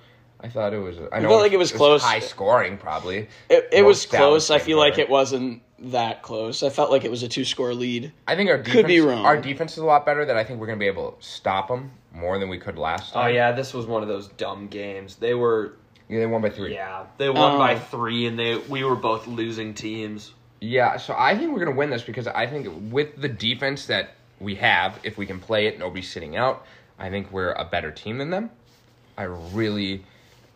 [0.43, 0.97] I thought it was.
[1.11, 2.03] I know felt like it was close.
[2.03, 3.27] high scoring, probably.
[3.49, 4.49] It, it was close.
[4.49, 6.63] I feel like it wasn't that close.
[6.63, 8.11] I felt like it was a two-score lead.
[8.27, 9.23] I think our defense, Could be wrong.
[9.25, 10.25] Our defense is a lot better.
[10.25, 13.13] That I think we're gonna be able to stop them more than we could last
[13.13, 13.21] time.
[13.21, 13.35] Oh time.
[13.35, 15.15] yeah, this was one of those dumb games.
[15.17, 15.73] They were
[16.09, 16.73] yeah, they won by three.
[16.73, 17.57] yeah, they won Oh.
[17.59, 20.33] by three, and they we were both losing teams.
[20.63, 24.11] Yeah, so I think we're gonna win this because I think with the defense that
[24.39, 26.65] we have, if we can play it, nobody's sitting out.
[26.99, 28.51] I think we're a better team than them.
[29.17, 30.05] I really,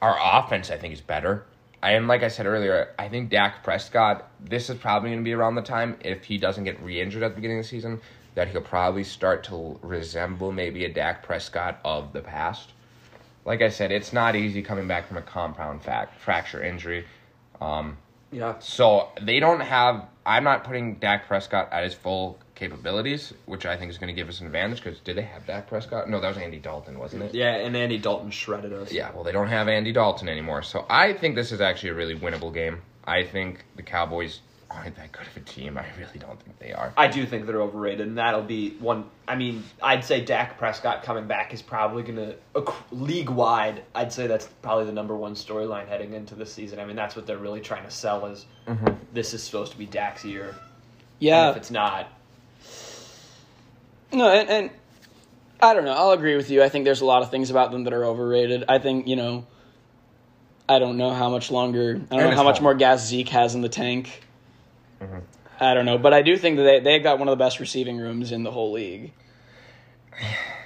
[0.03, 1.45] our offense I think is better.
[1.81, 4.29] I and like I said earlier, I think Dak Prescott.
[4.39, 7.35] This is probably gonna be around the time if he doesn't get re-injured at the
[7.35, 7.99] beginning of the season
[8.35, 12.73] that he'll probably start to resemble maybe a Dak Prescott of the past.
[13.43, 17.05] Like I said, it's not easy coming back from a compound fac- fracture injury.
[17.59, 17.97] Um,
[18.35, 20.05] Yeah, so they don't have.
[20.25, 24.13] I'm not putting Dak Prescott at his full capabilities, which I think is going to
[24.13, 24.83] give us an advantage.
[24.83, 26.09] Because did they have Dak Prescott?
[26.09, 27.33] No, that was Andy Dalton, wasn't it?
[27.33, 28.91] yeah, and Andy Dalton shredded us.
[28.91, 29.11] Yeah.
[29.13, 30.63] Well, they don't have Andy Dalton anymore.
[30.63, 32.81] So I think this is actually a really winnable game.
[33.05, 34.41] I think the Cowboys
[34.71, 35.77] aren't that good of a team.
[35.77, 36.93] I really don't think they are.
[36.97, 39.05] I do think they're overrated, and that'll be one.
[39.27, 43.83] I mean, I'd say Dak Prescott coming back is probably going to league wide.
[43.93, 46.79] I'd say that's probably the number one storyline heading into the season.
[46.79, 48.93] I mean, that's what they're really trying to sell is mm-hmm.
[49.13, 50.49] this is supposed to be Dak's year.
[50.49, 50.57] And
[51.19, 51.51] Yeah.
[51.51, 52.07] if it's not,
[54.11, 54.69] No, and, and
[55.61, 55.93] I don't know.
[55.93, 56.63] I'll agree with you.
[56.63, 58.65] I think there's a lot of things about them that are overrated.
[58.67, 59.45] I think you know.
[60.67, 62.01] I don't know how much longer.
[62.09, 62.63] I don't know it's how much home.
[62.63, 64.24] more gas Zeke has in the tank.
[65.01, 65.19] Mm-hmm.
[65.59, 67.59] I don't know, but I do think that they they got one of the best
[67.59, 69.11] receiving rooms in the whole league.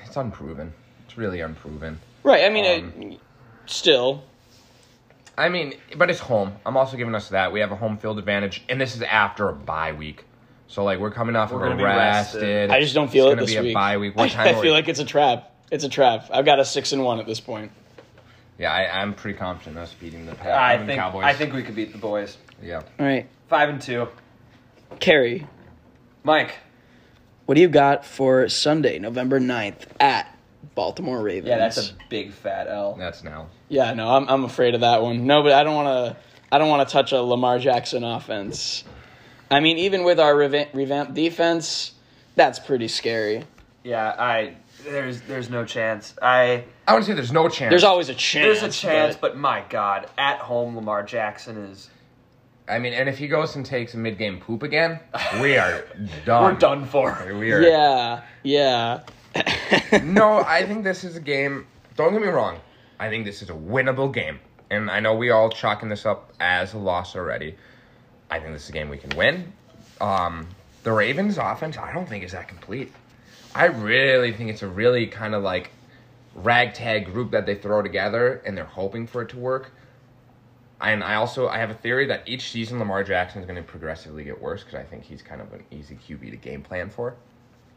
[0.06, 0.74] It's unproven.
[1.06, 2.00] It's really unproven.
[2.24, 2.44] Right.
[2.44, 3.20] I mean, Um, it,
[3.68, 4.24] still.
[5.38, 6.54] I mean, but it's home.
[6.66, 7.52] I'm also giving us that.
[7.52, 10.26] We have a home field advantage, and this is after a bye week.
[10.68, 12.42] So like we're coming off We're of a be rested.
[12.42, 12.70] rested.
[12.72, 13.74] I just don't feel it's it gonna this be a week.
[13.76, 14.16] bye week.
[14.16, 14.48] What time?
[14.48, 15.52] I, are feel we- like it's a trap.
[15.72, 16.26] It's a trap.
[16.32, 17.72] I've got a six and one at this point.
[18.58, 21.24] Yeah, I, I'm pretty confident us beating the, Pack, I the think Cowboys.
[21.24, 22.36] I think we could beat the boys.
[22.64, 22.82] Yeah.
[23.00, 24.08] All right, Five and two.
[25.00, 25.48] Cary,
[26.24, 26.56] Mike.
[27.46, 30.36] what do you got for Sunday, November 9th at
[30.76, 31.50] Baltimore Ravens?
[31.50, 32.96] Yeah, that's a big fat L.
[32.98, 33.48] That's now.
[33.70, 35.26] Yeah, no, I'm I'm afraid of that one.
[35.26, 36.18] No, but I don't want to.
[36.52, 38.84] I don't want to touch a Lamar Jackson offense.
[39.52, 41.94] I mean, even with our reva- revamped defense,
[42.36, 43.44] that's pretty scary.
[43.84, 46.14] Yeah, I There's there's no chance.
[46.22, 47.72] I I wouldn't say there's no chance.
[47.72, 48.60] There's always a chance.
[48.60, 51.90] there's a chance, but- but my God, at home Lamar Jackson is
[52.70, 55.00] I mean, and if he goes and takes a mid-game poop again,
[55.42, 55.84] we are
[56.26, 56.44] done.
[56.44, 57.18] we're done for.
[57.28, 57.62] We are.
[57.62, 59.02] yeah, yeah.
[60.04, 61.68] no, I think this is a game.
[61.96, 62.60] Don't get me wrong.
[63.00, 66.32] I think this is a winnable game, and I know we all chalking this up
[66.40, 67.56] as a loss already.
[68.30, 69.54] I think this is a game we can win.
[70.00, 70.48] Um,
[70.84, 72.92] the Ravens' offense, I don't think is that complete.
[73.56, 75.72] I really think it's a really kind of like
[76.36, 79.72] ragtag group that they throw together, and they're hoping for it to work.
[80.82, 83.70] And I also I have a theory that each season Lamar Jackson is going to
[83.70, 86.90] progressively get worse because I think he's kind of an easy QB to game plan
[86.90, 87.16] for.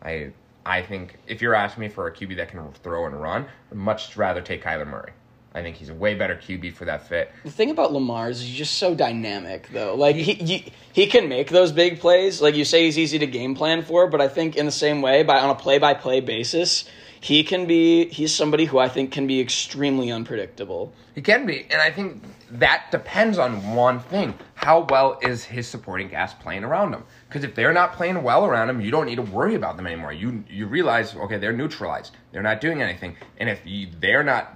[0.03, 0.33] I
[0.65, 3.77] I think if you're asking me for a QB that can throw and run, I'd
[3.77, 5.13] much rather take Kyler Murray.
[5.55, 7.31] I think he's a way better QB for that fit.
[7.45, 9.95] The thing about Lamar is he's just so dynamic, though.
[9.95, 12.41] Like he, he he can make those big plays.
[12.41, 14.07] Like you say, he's easy to game plan for.
[14.07, 16.89] But I think in the same way, by on a play by play basis,
[17.21, 18.09] he can be.
[18.09, 20.93] He's somebody who I think can be extremely unpredictable.
[21.15, 25.67] He can be, and I think that depends on one thing: how well is his
[25.67, 27.05] supporting cast playing around him?
[27.29, 29.87] Because if they're not playing well around him, you don't need to worry about them
[29.87, 30.13] anymore.
[30.13, 32.17] You you realize, okay, they're neutralized.
[32.31, 34.55] They're not doing anything, and if you, they're not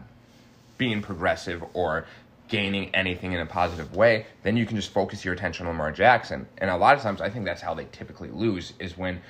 [0.78, 2.06] being progressive or
[2.48, 5.90] gaining anything in a positive way, then you can just focus your attention on Lamar
[5.90, 6.46] Jackson.
[6.58, 9.20] And a lot of times, I think that's how they typically lose is when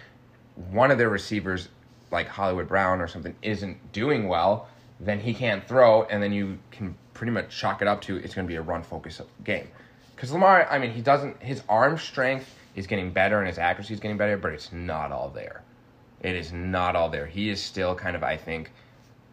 [0.70, 1.68] one of their receivers,
[2.10, 4.68] like Hollywood Brown or something, isn't doing well,
[5.00, 8.34] then he can't throw, and then you can pretty much chalk it up to it's
[8.34, 9.68] going to be a run focus game.
[10.14, 13.94] Because Lamar, I mean, he doesn't, his arm strength is getting better and his accuracy
[13.94, 15.62] is getting better, but it's not all there.
[16.20, 17.26] It is not all there.
[17.26, 18.70] He is still kind of, I think,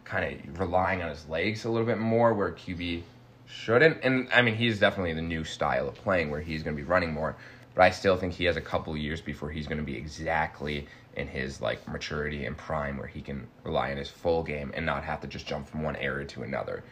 [0.04, 3.02] kind of relying on his legs a little bit more where QB
[3.46, 4.02] shouldn't.
[4.02, 6.86] And I mean, he's definitely the new style of playing where he's going to be
[6.86, 7.36] running more.
[7.74, 10.86] But I still think he has a couple years before he's going to be exactly
[11.16, 14.84] in his like maturity and prime where he can rely on his full game and
[14.84, 16.84] not have to just jump from one area to another.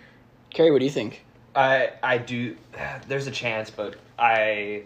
[0.53, 1.25] Cary, what do you think?
[1.55, 2.57] I I do.
[3.09, 4.85] There's a chance, but I.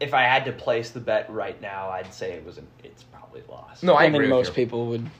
[0.00, 2.68] If I had to place the bet right now, I'd say it was an.
[2.84, 3.82] It's probably lost.
[3.82, 4.54] No, I, I, agree think with most you.
[4.54, 5.10] people would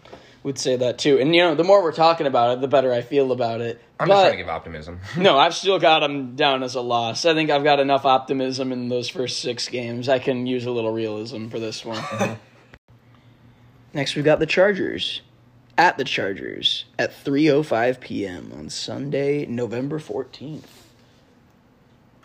[0.45, 1.19] would say that too.
[1.19, 3.81] And you know, the more we're talking about it, the better I feel about it.
[3.99, 5.01] I'm But- just trying to give optimism.
[5.17, 7.25] No, I've still got them down as a loss.
[7.25, 10.09] I think I've got enough optimism in those first six games.
[10.09, 11.99] I can use a little realism for this one.
[11.99, 12.35] Mm-hmm.
[13.95, 15.23] Next, we've got the Chargers.
[15.79, 18.53] At the Chargers at 3.05 p.m.
[18.53, 20.65] on Sunday, November 14th.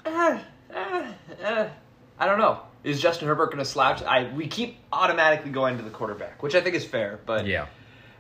[0.05, 0.39] Eh,
[0.73, 1.69] eh, eh.
[2.17, 2.61] I don't know.
[2.83, 4.01] Is Justin Herbert going to slouch?
[4.01, 7.67] I we keep automatically going to the quarterback, which I think is fair, but yeah.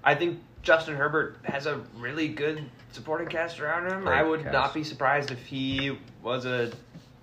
[0.03, 4.03] I think Justin Herbert has a really good supporting cast around him.
[4.03, 4.53] Great I would cast.
[4.53, 6.71] not be surprised if he was a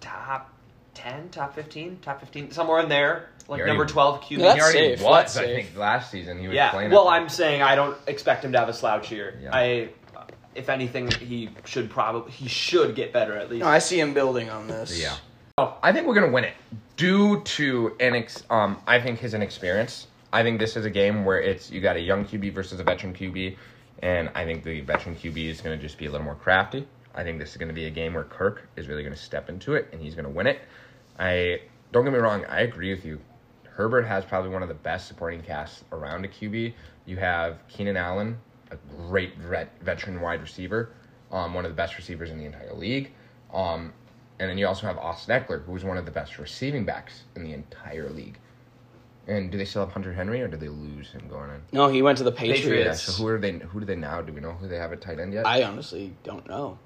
[0.01, 0.53] top
[0.95, 4.31] ten, top fifteen, top fifteen, somewhere in there, like He already- number twelve QB.
[4.39, 5.67] Yeah, that's he already safe, was, that's I safe.
[5.67, 6.39] think, last season.
[6.39, 6.71] He was yeah.
[6.71, 9.39] playing Well, I'm saying I don't expect him to have a slouch year.
[9.43, 9.51] Yeah.
[9.53, 9.89] I,
[10.55, 13.61] if anything, he should probably he should get better at least.
[13.61, 15.01] No, I see him building on this.
[15.01, 15.17] Yeah.
[15.59, 16.55] Oh, I think we're gonna win it
[16.97, 18.51] due to inex.
[18.51, 20.07] Um, I think his inexperience.
[20.33, 22.85] I think this is a game where it's you got a young QB versus a
[22.85, 23.57] veteran QB,
[24.01, 26.87] and I think the veteran QB is gonna just be a little more crafty.
[27.15, 29.75] I think this is gonna be a game where Kirk is really gonna step into
[29.75, 30.61] it and he's gonna win it.
[31.19, 31.61] I
[31.93, 32.45] don't get me wrong.
[32.49, 33.21] I agree with you.
[33.81, 36.75] Herbert has probably one of the best supporting casts around a QB.
[37.07, 38.37] You have Keenan Allen,
[38.71, 40.91] a great vet, veteran wide receiver,
[41.33, 43.11] um, one of the best receivers in the entire league.
[43.55, 43.95] Um,
[44.39, 47.23] and then you also have Austin Ekeler, who is one of the best receiving backs
[47.37, 48.39] in the entire league.
[49.27, 51.63] And do they still have Hunter Henry, or did they lose him going in?
[51.73, 52.61] No, he went to the Patriots.
[52.61, 53.03] Patriots.
[53.05, 53.53] So who are they?
[53.53, 54.21] Who do they now?
[54.21, 55.47] Do we know who they have at tight end yet?
[55.47, 56.79] I honestly don't know.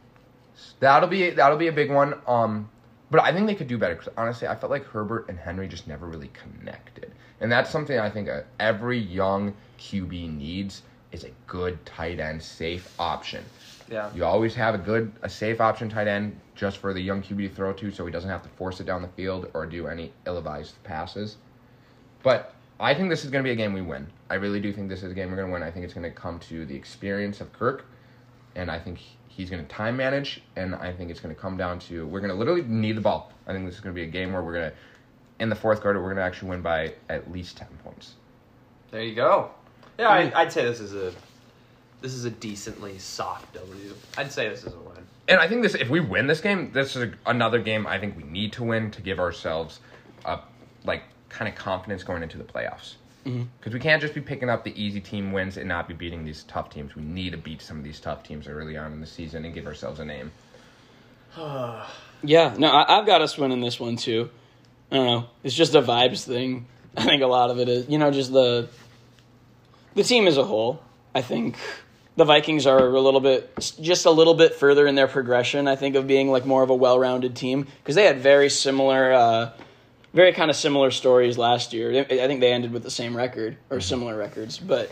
[0.78, 2.14] That'll be that'll be a big one.
[2.28, 2.70] Um,
[3.10, 5.68] but I think they could do better because honestly, I felt like Herbert and Henry
[5.68, 11.24] just never really connected, and that's something I think uh, every young QB needs is
[11.24, 13.44] a good tight end, safe option.
[13.88, 14.10] yeah.
[14.14, 17.48] You always have a good, a safe option tight end just for the young QB
[17.48, 19.86] to throw to, so he doesn't have to force it down the field or do
[19.86, 21.36] any ill-advised passes.
[22.22, 24.06] But I think this is going to be a game we win.
[24.28, 25.62] I really do think this is a game we're going to win.
[25.62, 27.84] I think it's going to come to the experience of Kirk,
[28.57, 29.00] and I think
[29.37, 32.20] he's going to time manage, and I think it's going to come down to we're
[32.20, 33.32] going to literally need the ball.
[33.47, 34.76] I think this is going to be a game where we're going to,
[35.41, 38.14] in the fourth quarter, we're going to actually win by at least ten points.
[38.91, 39.51] There you go.
[39.99, 40.37] Yeah, hmm.
[40.37, 41.12] I, I'd say this is a
[42.01, 43.95] this is a decently soft W.
[44.16, 44.99] I'd say this is a win.
[45.26, 47.99] And I think this, if we win this game, this is a, another game I
[47.99, 49.80] think we need to win to give ourselves
[50.24, 50.41] a
[50.85, 52.95] like kind of confidence going into the playoffs.
[53.25, 56.25] Because we can't just be picking up the easy team wins and not be beating
[56.25, 56.95] these tough teams.
[56.95, 59.55] We need to beat some of these tough teams early on in the season and
[59.55, 60.31] give ourselves a name.
[62.27, 64.31] Yeah, no, I, I've got us winning this one too.
[64.91, 65.27] I don't know.
[65.43, 66.64] It's just a vibes thing.
[66.97, 68.68] I think a lot of it is, you know, just the
[69.95, 70.83] the team as a whole.
[71.14, 71.57] I think
[72.16, 73.51] the Vikings are a little bit,
[73.81, 75.68] just a little bit further in their progression.
[75.68, 79.12] I think of being like more of a well-rounded team because they had very similar,
[79.12, 79.51] uh,
[80.14, 81.92] very kind of similar stories last year.
[81.92, 84.90] I I think they ended with the same record or similar records, but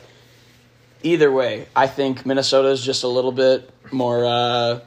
[1.02, 4.80] either way, I think Minnesota is just a little bit more uh,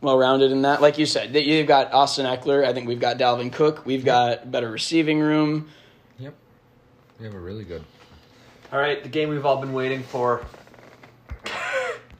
[0.00, 0.80] well-rounded in that.
[0.80, 2.64] Like you said, that you've got Austin Ekeler.
[2.64, 3.84] I think we've got Dalvin Cook.
[3.84, 5.68] We've got better receiving room.
[6.18, 6.34] Yep.
[7.18, 7.84] We have a really good.
[8.72, 10.44] All right, the game we've all been waiting for.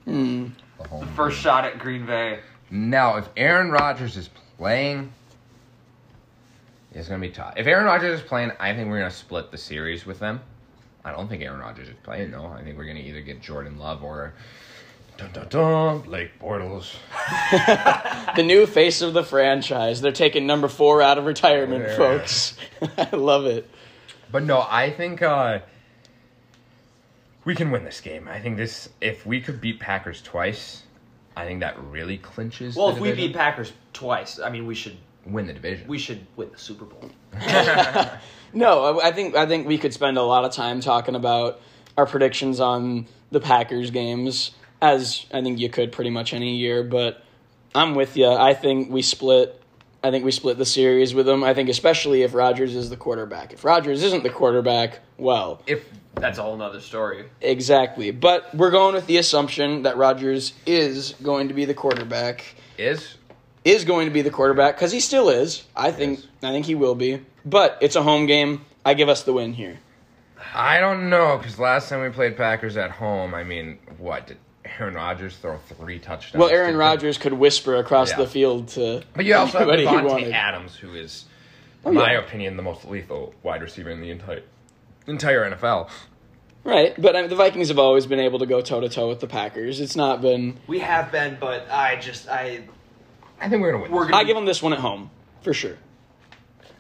[0.07, 0.53] The
[0.89, 2.41] home First shot at Green Bay.
[2.71, 5.13] Now, if Aaron Rodgers is playing,
[6.99, 7.55] it's going to be tough.
[7.57, 10.41] If Aaron Rodgers is playing, I think we're going to split the series with them.
[11.05, 12.47] I don't think Aaron Rodgers is playing, though.
[12.47, 14.35] I think we're going to either get Jordan Love or.
[15.19, 16.95] Dun, dun, dun, Blake Bortles.
[18.37, 20.03] The new face of the franchise.
[20.03, 21.97] They're taking number four out of retirement, Yeah.
[21.97, 22.57] folks.
[22.99, 23.71] I love it.
[24.31, 25.61] But no, I think uh,
[27.47, 28.29] we can win this game.
[28.29, 30.83] I think this, if we could beat Packers twice,
[31.35, 32.77] I think that really clinches.
[32.77, 34.97] Well, the if we beat Packers twice, I mean, we should
[35.27, 35.87] win the division.
[35.89, 37.11] we should win the Super Bowl.
[38.53, 41.61] No, I I think I think we could spend a lot of time talking about
[41.97, 46.83] our predictions on the Packers games, as I think you could pretty much any year.
[46.83, 47.23] But
[47.75, 48.29] I'm with you.
[48.29, 49.61] I think we split.
[50.03, 51.43] I think we split the series with them.
[51.45, 53.53] I think especially if Rodgers is the quarterback.
[53.53, 57.25] If Rodgers isn't the quarterback, well, if That's a whole nother story.
[57.43, 58.11] exactly.
[58.11, 62.55] But we're going with the assumption that Rodgers is going to be the quarterback.
[62.79, 63.16] is
[63.67, 65.65] Is going to be the quarterback because he still is.
[65.75, 66.21] I think.
[66.21, 66.29] Yes.
[66.43, 67.21] I think he will be.
[67.45, 68.65] But it's a home game.
[68.85, 69.79] I give us the win here.
[70.55, 74.37] I don't know because last time we played Packers at home, I mean, what did
[74.79, 76.41] Aaron Rodgers throw three touchdowns?
[76.41, 78.19] Well, Aaron Rodgers could whisper across Yeah.
[78.19, 79.03] the field to.
[79.15, 80.33] But you also have anybody Davante.
[80.33, 81.25] Adams, who is,
[81.85, 82.19] Oh, in my yeah.
[82.21, 84.43] opinion, the most lethal wide receiver in the entire
[85.09, 85.89] entire NFL.
[86.65, 89.09] Right, but I mean, the Vikings have always been able to go toe to toe
[89.09, 89.81] with the Packers.
[89.81, 90.57] It's not been.
[90.67, 92.61] We have been, but I just I
[93.41, 93.93] I think we're gonna win.
[93.93, 95.11] We're gonna- I give them this one at home
[95.43, 95.77] for sure.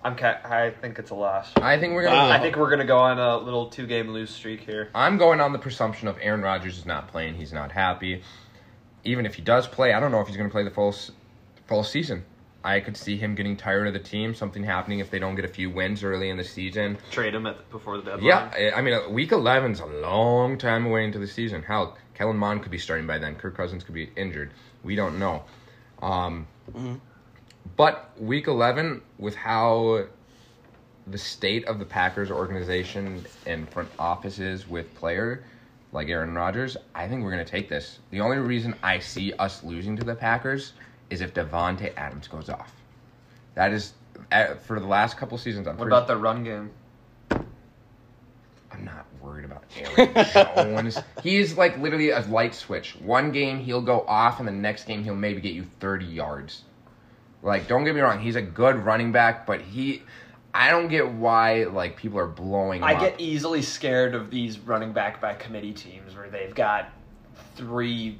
[0.04, 1.50] I'm ca- I think it's a loss.
[1.56, 2.16] I think we're gonna.
[2.16, 2.30] Wow.
[2.30, 4.88] I think we're gonna go on a little two game lose streak here.
[4.94, 7.34] I'm going on the presumption of Aaron Rodgers is not playing.
[7.34, 8.22] He's not happy.
[9.04, 10.94] Even if he does play, I don't know if he's going to play the full
[11.66, 12.24] full season.
[12.64, 14.34] I could see him getting tired of the team.
[14.34, 16.98] Something happening if they don't get a few wins early in the season.
[17.12, 18.24] Trade him at the, before the deadline.
[18.24, 21.62] Yeah, I- I mean, uh, week 11's a long time away into the season.
[21.62, 23.36] Hell, Kellen Mond could be starting by then.
[23.36, 24.50] Kirk Cousins could be injured.
[24.82, 25.44] We don't know.
[26.02, 26.46] Um,
[27.76, 30.04] But week 11, with how
[31.06, 35.44] the state of the Packers organization and front offices with player
[35.92, 37.98] like Aaron Rodgers, I think we're going to take this.
[38.10, 40.72] The only reason I see us losing to the Packers
[41.10, 42.72] is if Davante Adams goes off.
[43.54, 43.94] That is,
[44.32, 46.70] uh, for the last couple seasons, I'm What pretty about the run game?
[47.30, 50.98] I'm not worried about Aaron Jones.
[51.22, 52.96] He's like literally a light switch.
[52.96, 56.62] One game he'll go off, and the next game he'll maybe get you 30 yards.
[57.42, 60.02] Like, don't get me wrong, he's a good running back, but he,
[60.54, 62.78] I don't get why like people are blowing.
[62.80, 63.00] Him I up.
[63.00, 66.88] get easily scared of these running back by committee teams where they've got
[67.54, 68.18] three.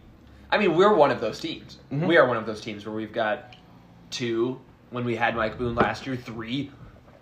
[0.50, 1.78] I mean, we're one of those teams.
[1.92, 2.06] Mhm.
[2.06, 3.56] We are one of those teams where we've got
[4.10, 4.60] two.
[4.90, 6.70] When we had Mike Boone last year, three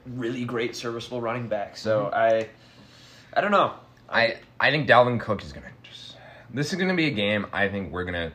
[0.06, 1.80] really great serviceable running backs.
[1.80, 2.48] So I,
[3.34, 3.74] I don't know.
[4.08, 6.16] I I think Dalvin Cook is gonna just.
[6.52, 7.46] This is gonna be a game.
[7.52, 8.32] I think we're gonna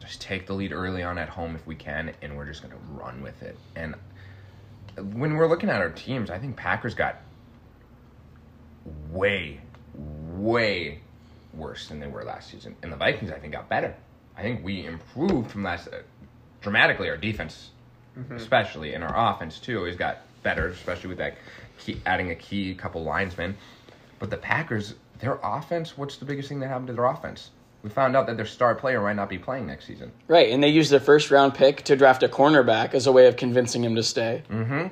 [0.00, 2.78] just take the lead early on at home if we can, and we're just gonna
[2.92, 3.56] run with it.
[3.76, 3.94] And
[4.96, 7.20] when we're looking at our teams, I think Packers got
[9.10, 9.60] way,
[9.94, 11.00] way
[11.52, 13.94] worse than they were last season, and the Vikings I think got better.
[14.36, 15.98] I think we improved from last uh,
[16.60, 17.08] dramatically.
[17.08, 17.70] Our defense,
[18.30, 21.36] especially, and our offense too, has got better, especially with that
[21.78, 23.56] key, adding a key couple linesmen.
[24.18, 27.50] But the Packers, their offense, what's the biggest thing that happened to their offense?
[27.82, 30.10] We found out that their star player might not be playing next season.
[30.26, 33.26] Right, and they used their first round pick to draft a cornerback as a way
[33.26, 34.42] of convincing him to stay.
[34.48, 34.86] Mm-hmm.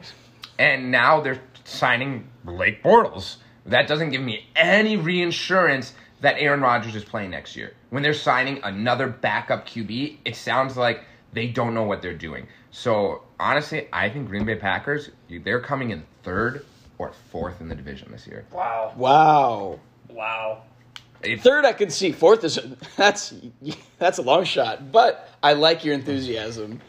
[0.58, 3.36] And now they're signing Blake Bortles.
[3.64, 7.72] That doesn't give me any reinsurance that Aaron Rodgers is playing next year.
[7.90, 12.46] When they're signing another backup QB, it sounds like they don't know what they're doing.
[12.70, 16.64] So honestly, I think Green Bay Packers, they're coming in third
[17.02, 18.44] or fourth in the division this year.
[18.52, 18.92] Wow.
[18.96, 19.80] Wow.
[20.08, 20.62] Wow.
[21.22, 22.12] If, Third, I could see.
[22.12, 22.58] Fourth is
[22.96, 23.34] that's
[23.98, 26.80] that's a long shot, but I like your enthusiasm.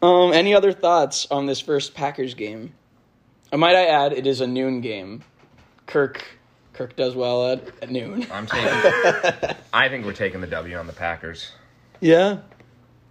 [0.00, 2.74] Um, any other thoughts on this first Packers game?
[3.52, 5.22] Uh, might I add, it is a noon game.
[5.86, 6.24] Kirk
[6.72, 8.26] Kirk does well at, at noon.
[8.32, 8.68] I'm taking,
[9.72, 11.52] I think we're taking the W on the Packers.
[12.00, 12.38] Yeah,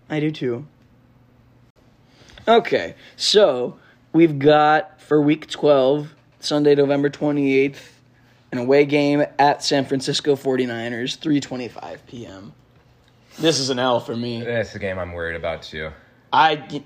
[0.09, 0.65] I do too.
[2.47, 3.77] Okay, so
[4.13, 7.77] we've got for week 12, Sunday, November 28th,
[8.51, 12.53] an away game at San Francisco 49ers, 3:25 p.m.
[13.39, 14.43] This is an L for me.
[14.43, 15.91] That's the game I'm worried about too.
[16.33, 16.81] I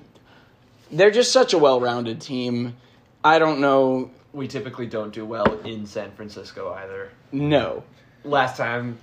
[0.92, 2.76] they're just such a well-rounded team.
[3.24, 4.12] I don't know.
[4.34, 7.10] We typically don't do well in San Francisco either.
[7.32, 7.84] No.
[8.24, 8.98] Last time,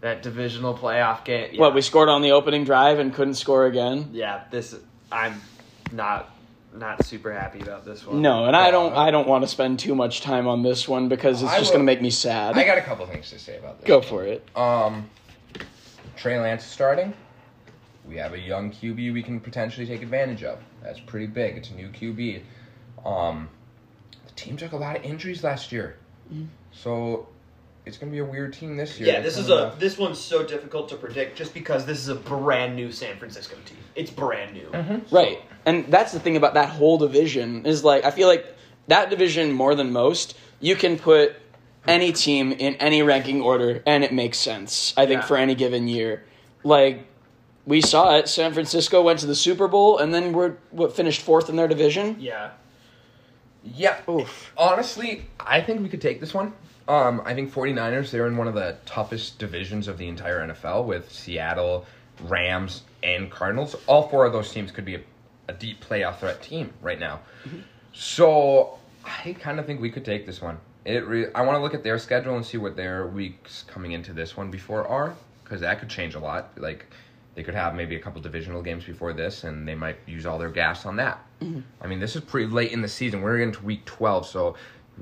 [0.00, 1.50] that divisional playoff game.
[1.52, 4.10] Yeah, What we scored on the opening drive and couldn't score again?
[4.12, 4.74] Yeah, this
[5.12, 5.40] I'm
[5.92, 6.34] not
[6.74, 8.22] not super happy about this one.
[8.22, 8.94] No, and I don't.
[8.94, 11.70] I don't want to spend too much time on this one because it's I just
[11.70, 12.56] will- going to make me sad.
[12.56, 13.86] I got a couple things to say about this.
[13.88, 14.46] Go for it.
[14.56, 15.08] Um,
[16.16, 17.14] Trey Lance is starting.
[18.06, 20.58] We have a young QB we can potentially take advantage of.
[20.82, 21.56] That's pretty big.
[21.56, 22.42] It's a new QB.
[23.06, 23.48] Um,
[24.26, 25.96] the team took a lot of injuries last year,
[26.72, 27.28] so
[27.84, 29.14] it's gonna be a weird team this year.
[29.14, 32.08] Yeah, this is a off- this one's so difficult to predict just because this is
[32.08, 33.78] a brand new San Francisco team.
[33.94, 34.66] It's brand new.
[34.66, 35.14] Mm-hmm.
[35.14, 35.40] Right.
[35.66, 38.46] And that's the thing about that whole division is like I feel like
[38.88, 41.36] that division more than most, you can put
[41.88, 44.94] any team in any ranking order and it makes sense.
[44.96, 45.26] I think Yeah.
[45.26, 46.22] for any given year.
[46.62, 47.06] Like
[47.66, 51.22] we saw it, San Francisco went to the Super Bowl and then we're what finished
[51.22, 52.16] fourth in their division.
[52.20, 52.50] Yeah.
[53.64, 53.96] Yeah.
[54.08, 54.52] Oof.
[54.56, 56.52] Honestly, I think we could take this one.
[56.88, 60.84] Um, I think 49ers, they're in one of the toughest divisions of the entire NFL
[60.86, 61.86] with Seattle,
[62.24, 63.76] Rams, and Cardinals.
[63.86, 65.00] All four of those teams could be a,
[65.48, 67.20] a deep playoff threat team right now.
[67.92, 70.58] So I kind of think we could take this one.
[70.84, 73.92] It re- I want to look at their schedule and see what their weeks coming
[73.92, 75.14] into this one before are,
[75.44, 76.50] because that could change a lot.
[76.56, 76.86] Like
[77.34, 80.38] they could have maybe a couple divisional games before this, and they might use all
[80.38, 81.24] their gas on that.
[81.80, 83.20] I mean, this is pretty late in the season.
[83.20, 84.56] We're into week twelve, so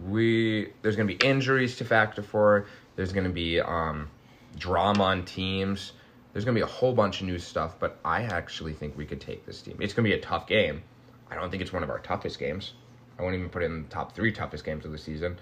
[0.09, 2.67] we there's going to be injuries to factor for.
[2.97, 4.09] There's going to be um,
[4.57, 5.93] drama on teams.
[6.33, 9.05] There's going to be a whole bunch of new stuff, but I actually think we
[9.05, 9.77] could take this team.
[9.81, 10.83] It's going to be a tough game.
[11.31, 12.75] I don't think it's one of our toughest games.
[13.19, 15.39] I won't even put it in the top three toughest games of the season,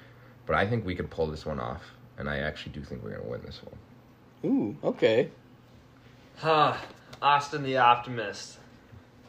[0.46, 1.82] but I think we could pull this one off,
[2.16, 4.50] and I actually do think we're going to win this one.
[4.50, 5.30] Ooh, okay.
[6.36, 6.76] Huh.
[7.20, 8.58] Austin the Optimist.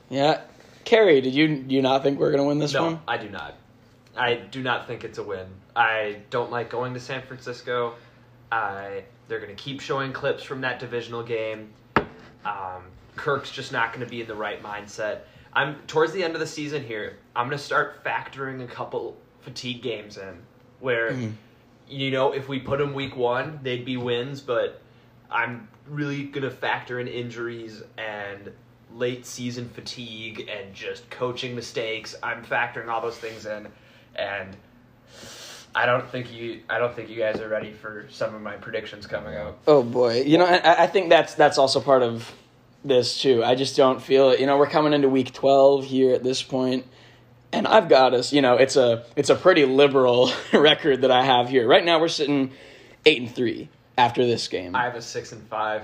[0.10, 0.42] Yeah.
[0.86, 2.84] Cary, did you do you not think we're going to win this one?
[2.84, 3.02] no, one?
[3.08, 3.56] I do not.
[4.20, 5.48] I do not think it's a win.
[5.76, 7.96] I don't like going to San Francisco.
[8.52, 11.70] I they're going to keep showing clips from that divisional game.
[12.44, 12.84] Um,
[13.16, 15.20] Kirk's just not going to be in the right mindset.
[15.54, 17.18] I'm towards the end of the season here.
[17.36, 20.38] I'm going to start factoring a couple fatigue games in
[20.80, 21.12] where
[21.88, 24.82] you know if we put them week one, they'd be wins, but
[25.32, 28.52] I'm really going to factor in injuries and
[28.96, 32.16] late season fatigue and just coaching mistakes.
[32.22, 33.68] I'm factoring all those things in,
[34.20, 34.56] and
[35.76, 38.56] I don't think you I don't think you guys are ready for some of my
[38.56, 39.58] predictions coming out.
[39.68, 42.32] Oh boy, you know, I, I think that's that's also part of
[42.84, 43.44] this too.
[43.44, 44.40] I just don't feel it.
[44.40, 46.86] You know, we're coming into week twelve here at this point,
[47.52, 48.34] and I've got us.
[48.34, 51.68] You know, it's a it's a pretty liberal record that I have here.
[51.68, 52.52] Right now, we're sitting
[53.06, 54.76] eight and three after this game.
[54.76, 55.84] I have a six and five.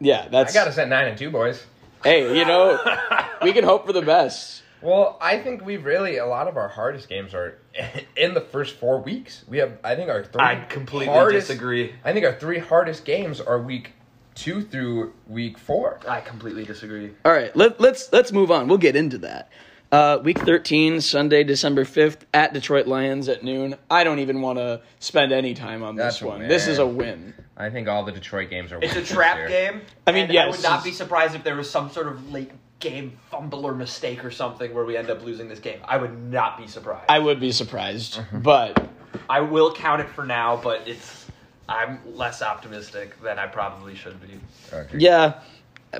[0.00, 1.64] yeah, that's I got us at nine and two, boys.
[2.02, 2.78] hey, you know,
[3.42, 4.62] we can hope for the best.
[4.84, 7.58] Well, I think we really a lot of our hardest games are
[8.16, 9.42] in the first four weeks.
[9.48, 10.42] We have, I think, our three.
[10.42, 11.94] I completely hardest, disagree.
[12.04, 13.92] I think our three hardest games are week
[14.34, 16.00] two through week four.
[16.06, 17.12] I completely disagree.
[17.24, 18.68] All right, let, let's let's move on.
[18.68, 19.50] We'll get into that.
[19.92, 23.76] Uh, week 13, Sunday, December 5th, at Detroit Lions at noon.
[23.88, 26.48] I don't even want to spend any time on this That's a one.
[26.48, 26.96] This is a win.
[26.96, 27.34] win.
[27.56, 28.78] I think all the Detroit games are.
[28.82, 29.48] It's a wins this trap year.
[29.48, 29.82] game.
[30.04, 32.32] I mean, and yes, I would not be surprised if there was some sort of
[32.32, 32.50] late
[32.80, 35.78] game fumble or mistake or something where we end up losing this game.
[35.84, 37.06] I would not be surprised.
[37.08, 38.40] I would be surprised, Mm-hmm.
[38.40, 38.86] but
[39.30, 41.26] I will count it for now, but it's
[41.68, 44.38] I'm less optimistic than I probably should be.
[44.72, 44.98] Okay.
[44.98, 45.40] yeah.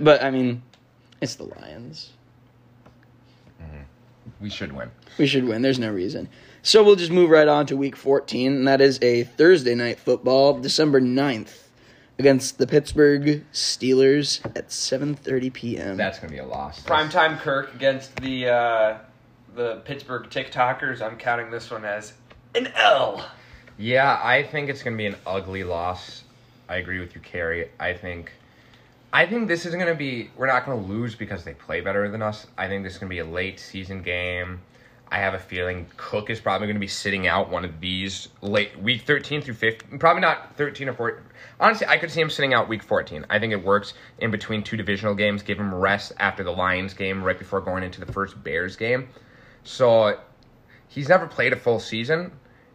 [0.00, 0.62] But I mean,
[1.22, 2.10] it's the Lions.
[4.40, 4.90] we should win.
[5.18, 5.62] We should win.
[5.62, 6.28] There's no reason.
[6.62, 9.98] So we'll just move right on to week 14, and that is a Thursday night
[9.98, 11.63] football, December 9th,
[12.18, 15.96] against the Pittsburgh Steelers at 7:30 p.m.
[15.96, 16.82] That's gonna be a loss.
[16.84, 18.98] Primetime Kirk against the uh,
[19.54, 21.00] the Pittsburgh TikTokers.
[21.02, 22.14] I'm counting this one as
[22.54, 23.24] an L.
[23.76, 26.24] Yeah, I think it's gonna be an ugly loss.
[26.68, 27.68] I agree with you, Cary.
[27.78, 28.32] I think,
[29.12, 30.30] I think this is gonna be.
[30.36, 32.46] We're not gonna lose because they play better than us.
[32.56, 34.60] I think this is gonna be a late season game.
[35.14, 38.30] I have a feeling Cook is probably going to be sitting out one of these
[38.42, 40.00] late week 13 through 15.
[40.00, 41.22] Probably not 13 or 14.
[41.60, 43.24] Honestly, I could see him sitting out week 14.
[43.30, 45.44] I think it works in between two divisional games.
[45.44, 49.08] Give him rest after the Lions game, right before going into the first Bears game.
[49.62, 50.18] So
[50.88, 52.32] he's never played a full season,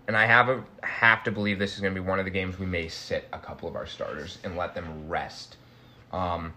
[0.07, 2.31] and I have a, have to believe this is going to be one of the
[2.31, 5.57] games we may sit a couple of our starters and let them rest.
[6.13, 6.53] Um,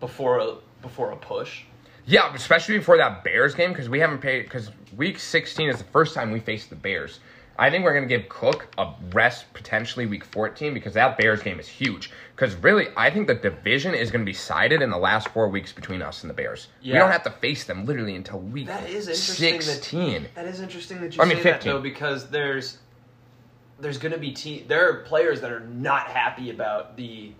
[0.00, 1.62] before a before a push.
[2.06, 5.84] Yeah, especially before that Bears game because we haven't paid because week 16 is the
[5.84, 7.20] first time we faced the Bears.
[7.58, 11.42] I think we're going to give Cook a rest potentially week 14 because that Bears
[11.42, 12.10] game is huge.
[12.34, 15.46] Because really, I think the division is going to be sided in the last four
[15.48, 16.68] weeks between us and the Bears.
[16.80, 16.94] Yeah.
[16.94, 20.28] We don't have to face them literally until week That is interesting that- 16.
[20.34, 21.72] That is interesting that you I mean, say that 15.
[21.72, 22.78] though, because there's
[23.78, 27.32] there's going to be te- there are players that are not happy about the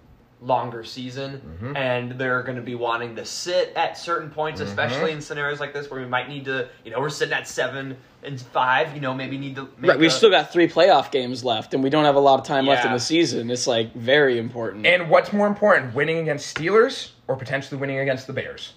[0.42, 1.76] longer season, Mm-hmm.
[1.76, 4.70] and they're going to be wanting to sit at certain points, Mm-hmm.
[4.70, 7.46] especially in scenarios like this where we might need to, you know, we're sitting at
[7.46, 9.68] seven and five, you know, maybe need to.
[9.78, 12.20] Make Right, we've a- still got three playoff games left, and we don't have a
[12.20, 13.50] lot of time left in the season.
[13.50, 14.86] It's like very important.
[14.86, 18.74] And what's more important, winning against Steelers or potentially winning against the Bears?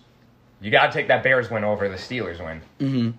[0.62, 3.14] You got to take that Bears win over the Steelers win.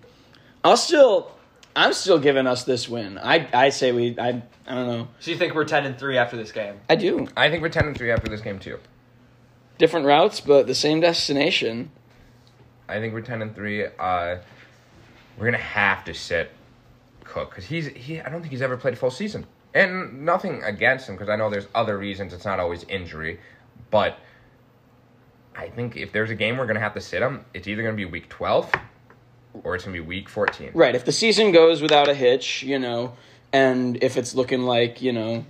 [0.63, 1.31] I'll still,
[1.75, 3.17] I'm still giving us this win.
[3.17, 5.07] I, I say we, I, I don't know.
[5.19, 6.79] So you think we're ten and three after this game?
[6.89, 8.79] I do I think we're 10 and 3 after this game, too.
[9.77, 11.91] different routes, but the same destination.
[12.87, 13.85] I think we're 10 and 3.
[13.85, 14.37] Uh, we're
[15.37, 16.51] going to have to sit
[17.25, 19.45] Cook because he's, he, I don't think he's ever played a full season.
[19.73, 22.33] And nothing against him because I know there's other reasons.
[22.33, 23.39] It's not always injury.
[23.91, 24.17] But
[25.55, 27.81] I think if there's a game we're going to have to sit him, it's either
[27.81, 28.71] going to be week 12
[29.63, 30.71] or it's going to be week 14.
[30.73, 30.95] Right.
[30.95, 33.13] If the season goes without a hitch, you know,
[33.53, 35.45] and if it's looking like, you know,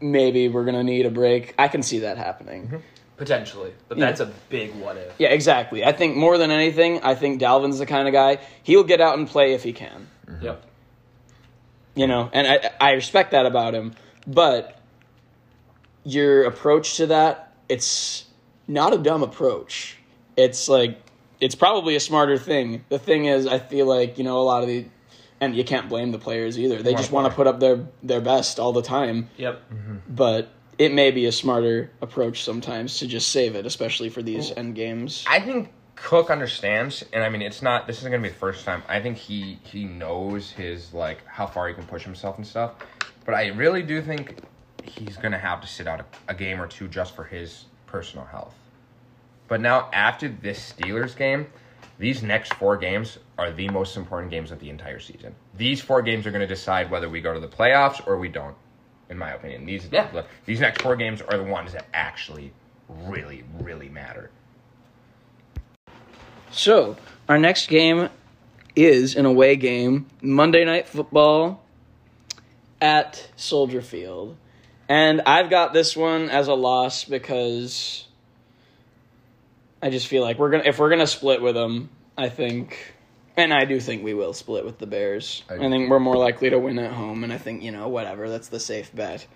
[0.00, 2.66] maybe we're going to need a break, I can see that happening.
[2.66, 2.76] Mm-hmm.
[3.16, 4.06] Potentially, but Yeah.
[4.06, 5.14] that's a big what if.
[5.18, 5.82] Yeah, exactly.
[5.84, 9.16] I think more than anything, I think Dalvin's the kind of guy, he'll get out
[9.18, 10.06] and play if he can.
[10.26, 10.44] Mm-hmm.
[10.44, 10.62] Yep.
[11.94, 13.94] You know, and I, I respect that about him.
[14.26, 14.78] But
[16.04, 18.26] your approach to that, it's
[18.68, 19.96] not a dumb approach.
[20.36, 20.98] It's like,
[21.40, 22.84] it's probably a smarter thing.
[22.88, 24.86] The thing is, I feel like, you know, a lot of the,
[25.40, 26.82] and you can't blame the players either.
[26.82, 29.28] They Wanna just want to put up their, their best all the time.
[29.36, 29.70] Yep.
[29.70, 29.96] Mm-hmm.
[30.08, 34.52] But it may be a smarter approach sometimes to just save it, especially for these
[34.56, 35.24] end games.
[35.26, 37.86] I think Cook understands, and I mean, it's not.
[37.86, 38.82] This isn't gonna be the first time.
[38.86, 42.72] I think he he knows his like how far he can push himself and stuff.
[43.24, 44.36] But I really do think
[44.84, 48.26] he's gonna have to sit out a, a game or two just for his personal
[48.26, 48.54] health.
[49.48, 51.46] But now after this Steelers game,
[51.98, 55.34] these next four games are the most important games of the entire season.
[55.56, 58.56] These four games are gonna decide whether we go to the playoffs or we don't.
[59.08, 60.08] In my opinion, these Yeah.
[60.44, 62.52] these next four games are the ones that actually
[62.88, 64.30] really really matter.
[66.50, 66.96] So,
[67.28, 68.08] our next game
[68.74, 71.62] is an away game, Monday Night Football
[72.80, 74.36] at Soldier Field.
[74.88, 78.05] And I've got this one as a loss because
[79.82, 82.28] I just feel like we're going to if we're going to split with them, I
[82.28, 82.94] think
[83.36, 85.42] and I do think we will split with the Bears.
[85.50, 87.88] I I, think we're more likely to win at home and I think, you know,
[87.88, 89.26] whatever, that's the safe bet.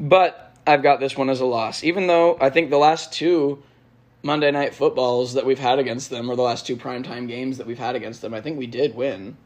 [0.00, 3.62] But I've got this one as a loss even though I think the last two
[4.24, 7.66] Monday night footballs that we've had against them, or the last two primetime games that
[7.66, 9.36] we've had against them, I think we did win.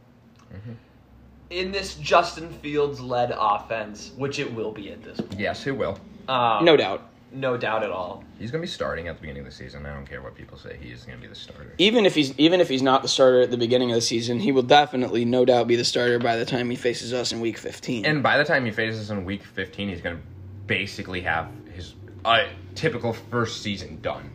[1.50, 5.40] In this Justin Fields led offense, which it will be at this point.
[5.40, 5.98] Yes, it will.
[6.28, 7.10] Um, No doubt.
[7.30, 8.24] No doubt at all.
[8.38, 9.84] He's going to be starting at the beginning of the season.
[9.84, 10.78] I don't care what people say.
[10.80, 11.74] He is going to be the starter.
[11.76, 14.40] Even if he's even if he's not the starter at the beginning of the season,
[14.40, 17.40] he will definitely, no doubt, be the starter by the time he faces us in
[17.40, 18.06] Week 15.
[18.06, 20.22] And by the time he faces us in week 15, he's going to
[20.66, 24.30] basically have his uh, typical first season done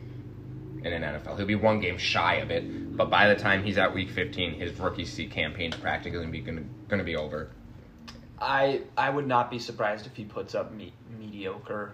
[0.84, 1.38] in an NFL.
[1.38, 4.54] He'll be one game shy of it, but by the time he's at week 15,
[4.54, 7.50] his rookie seat campaign's practically going to be going to be over.
[8.40, 11.94] I I would not be surprised if he puts up me- mediocre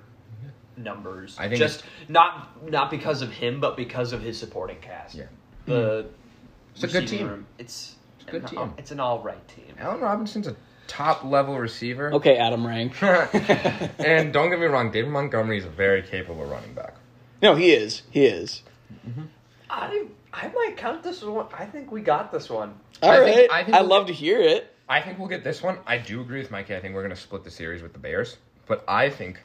[0.83, 1.35] numbers.
[1.39, 5.15] I think just not not because of him, but because of his supporting cast.
[5.15, 5.25] Yeah.
[5.65, 6.15] The hmm.
[6.75, 7.27] It's a good team.
[7.27, 7.95] room, It's,
[8.27, 8.73] a good an- team.
[8.77, 9.75] It's an all right team.
[9.79, 10.55] Allen Robinson's a
[10.87, 12.13] top level receiver.
[12.13, 12.93] okay, Adam Rank.
[13.03, 16.95] and don't get me wrong, David Montgomery is a very capable running back.
[17.41, 18.03] no, he is.
[18.11, 18.63] He is.
[19.07, 19.23] Mm-hmm.
[19.69, 21.47] I I might count this one.
[21.57, 22.73] I think we got this one.
[23.01, 23.35] All I right.
[23.35, 24.73] think- I I, think we'll love get- to hear it.
[24.87, 25.77] I think we'll get this one.
[25.85, 26.75] I do agree with Mikey.
[26.75, 29.39] I think we're going to split the series with the Bears, but I think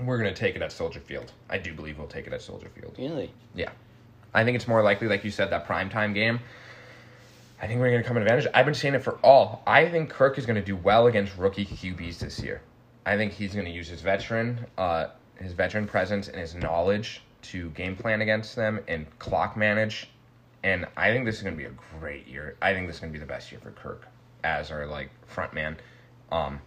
[0.00, 1.32] we're going to take it at Soldier Field.
[1.48, 2.94] I do believe we'll take it at Soldier Field.
[2.98, 3.32] Really?
[3.54, 3.70] Yeah.
[4.32, 6.40] I think it's more likely, like you said, that primetime game.
[7.62, 8.46] I think we're going to come in advantage.
[8.52, 9.62] I've been saying it for all.
[9.66, 12.60] I think Kirk is going to do well against rookie QBs this year.
[13.06, 17.22] I think he's going to use his veteran, uh, his veteran presence and his knowledge
[17.42, 20.08] to game plan against them and clock manage.
[20.62, 22.56] And I think this is going to be a great year.
[22.60, 24.08] I think this is going to be the best year for Kirk
[24.42, 25.76] as our like front man.
[26.32, 26.60] Um,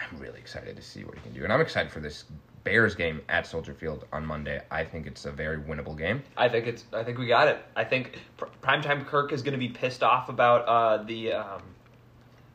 [0.00, 2.24] I'm really excited to see what he can do, and I'm excited for this
[2.64, 4.60] Bears game at Soldier Field on Monday.
[4.70, 6.22] I think it's a very winnable game.
[6.36, 6.84] I think it's.
[6.92, 7.58] I think we got it.
[7.76, 11.62] I think pr- primetime Kirk is going to be pissed off about uh, the um,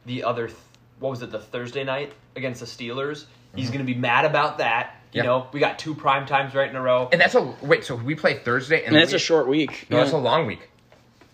[0.06, 0.48] the other.
[0.48, 0.58] Th-
[1.00, 1.32] what was it?
[1.32, 3.26] The Thursday night against the Steelers.
[3.56, 4.96] He's going to be mad about that.
[5.14, 5.28] You Yeah.
[5.28, 7.08] know, we got two prime times right in a row.
[7.12, 7.86] And that's a wait.
[7.86, 9.88] So we play Thursday, and And it's we- a short week.
[9.89, 10.18] No, it's Yeah.
[10.18, 10.70] a long week.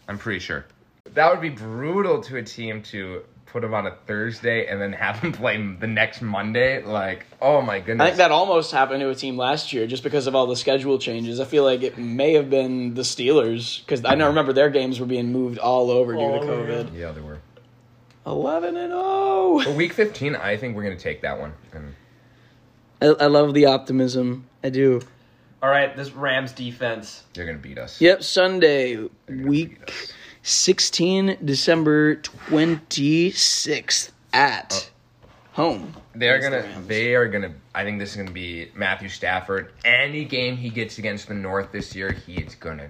[0.07, 0.65] I'm pretty sure.
[1.13, 4.93] that would be brutal to a team to put him on a Thursday and then
[4.93, 6.83] have him play the next Monday.
[6.83, 8.03] Like, oh my goodness.
[8.03, 10.55] I think that almost happened to a team last year just because of all the
[10.55, 11.39] schedule changes.
[11.39, 14.99] I feel like it may have been the Steelers because I know remember their games
[14.99, 16.97] were being moved all over due to Oh, COVID.
[16.97, 17.39] yeah, they were.
[18.25, 19.61] Eleven and 0.
[19.65, 21.53] But week 15, I think we're going to take that one.
[21.73, 21.95] And
[23.01, 24.47] I, I love the optimism.
[24.63, 25.01] I do.
[25.63, 27.23] All right, this Rams defense.
[27.33, 27.99] they're going to beat us.
[28.01, 30.13] Yep, Sunday, They're beat week us.
[30.43, 35.29] 16, December 26th at oh.
[35.53, 35.93] home.
[36.15, 36.61] They're gonna.
[36.61, 36.87] Rams.
[36.87, 37.53] They are gonna.
[37.75, 39.71] I think this is gonna be Matthew Stafford.
[39.85, 42.89] Any game he gets against the North this year, he he's gonna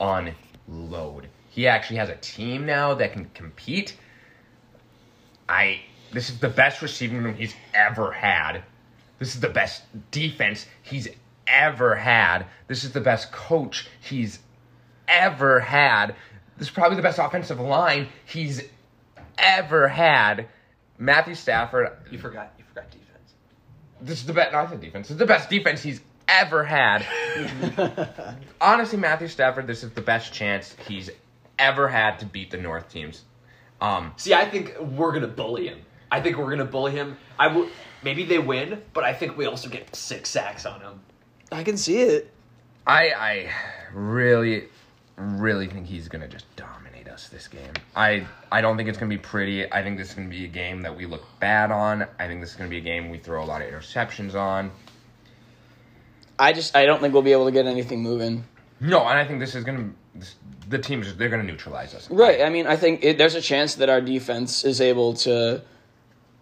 [0.00, 1.28] unload.
[1.50, 3.96] He actually has a team now that can compete.
[5.48, 5.80] I.
[6.12, 8.62] This is the best receiving room he's ever had.
[9.18, 9.82] This is the best
[10.12, 11.08] defense he's
[11.46, 12.46] ever had.
[12.68, 14.38] This is the best coach he's
[15.08, 16.14] ever had.
[16.56, 18.62] This is probably the best offensive line he's
[19.38, 20.46] ever had.
[20.98, 22.52] Matthew Stafford, You forgot.
[22.58, 23.34] You forgot defense.
[24.00, 24.52] this is the best.
[24.52, 25.08] Not the defense.
[25.08, 27.04] This is the best defense he's ever had.
[28.60, 31.10] Honestly, Matthew Stafford, this is the best chance he's
[31.58, 33.22] ever had to beat the North teams.
[33.80, 35.80] Um, See, I think we're gonna bully him.
[36.10, 37.16] I think we're gonna bully him.
[37.38, 37.68] I will.
[38.02, 41.00] Maybe they win, but I think we also get six sacks on him.
[41.50, 42.30] I can see it.
[42.86, 43.50] I I
[43.92, 44.68] really
[45.16, 47.72] really think he's gonna just dominate us this game.
[47.94, 49.70] I I don't think it's gonna be pretty.
[49.72, 52.06] I think this is gonna be a game that we look bad on.
[52.18, 54.70] I think this is gonna be a game we throw a lot of interceptions on.
[56.38, 58.44] I just I don't think we'll be able to get anything moving.
[58.80, 60.34] No, and I think this is gonna this,
[60.68, 62.10] the teams just they're gonna neutralize us.
[62.10, 62.42] Right.
[62.42, 65.62] I mean, I think it, there's a chance that our defense is able to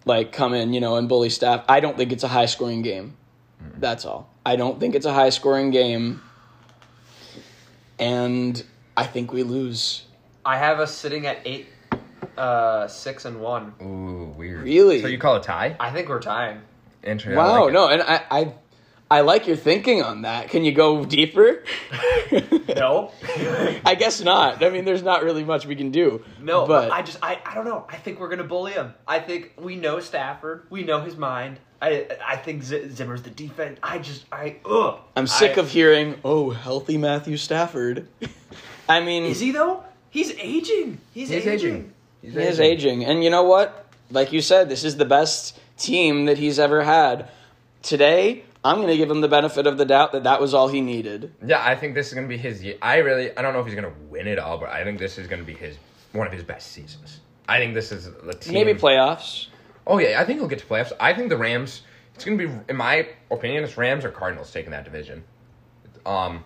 [0.04, 1.64] like come in, you know, and bully staff.
[1.68, 3.16] I don't think it's a high scoring game.
[3.78, 4.28] That's all.
[4.44, 6.20] I don't think it's a high scoring game.
[8.02, 8.62] And
[8.96, 10.04] I think we lose.
[10.44, 11.68] I have us sitting at eight,
[12.36, 13.74] uh, six and one.
[13.80, 14.64] Ooh, weird.
[14.64, 15.00] Really?
[15.00, 15.76] So you call it tie?
[15.78, 16.60] I think we're tying.
[17.04, 17.38] Interesting.
[17.38, 17.72] I Wow, like it.
[17.74, 18.54] no, and I, I
[19.10, 20.48] I like your thinking on that.
[20.48, 21.62] Can you go deeper?
[22.74, 23.12] No,
[23.84, 24.64] I guess not.
[24.64, 26.24] I mean, there's not really much we can do.
[26.40, 26.66] no.
[26.66, 27.84] but But I just, I, I don't know.
[27.88, 28.94] I think we're gonna bully him.
[29.06, 30.66] I think we know Stafford.
[30.70, 31.60] We know his mind.
[31.82, 33.78] I, I think Z- Zimmer's the defense.
[33.82, 35.00] I just, I, ugh.
[35.16, 38.06] I'm sick I- of hearing, "Oh, healthy Matthew Stafford."
[38.88, 39.82] I mean, Is he though?
[40.10, 40.98] He's aging.
[41.12, 41.52] He's, He's aging.
[41.52, 41.92] aging.
[42.22, 43.04] He's He is aging.
[43.04, 43.86] And you know what?
[44.10, 47.28] Like you said, this is the best team that he's ever had.
[47.82, 50.68] Today, I'm going to give him the benefit of the doubt that that was all
[50.68, 51.32] he needed.
[51.44, 52.76] Yeah, I think this is gonna be his year.
[52.80, 55.18] I really, I don't know if he's gonna win it all, but I think this
[55.18, 55.76] is gonna be his
[56.12, 57.20] one of his best seasons.
[57.48, 58.54] I think this is the team.
[58.54, 59.48] Maybe playoffs.
[59.86, 60.92] Oh yeah, I think he'll get to playoffs.
[61.00, 61.82] I think the Rams.
[62.14, 65.24] It's gonna be, in my opinion, it's Rams or Cardinals taking that division.
[66.04, 66.44] Um,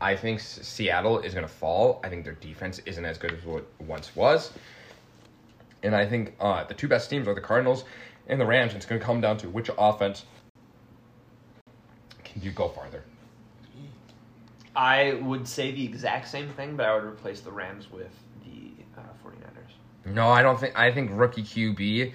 [0.00, 2.00] I think Seattle is gonna fall.
[2.02, 4.52] I think their defense isn't as good as what it once was,
[5.82, 7.84] and I think uh, the two best teams are the Cardinals
[8.26, 8.72] and the Rams.
[8.72, 10.24] And it's gonna come down to which offense
[12.24, 13.04] can you go farther.
[14.76, 18.10] I would say the exact same thing, but I would replace the Rams with
[18.44, 20.12] the uh, 49ers.
[20.12, 20.76] No, I don't think.
[20.78, 22.12] I think rookie QB.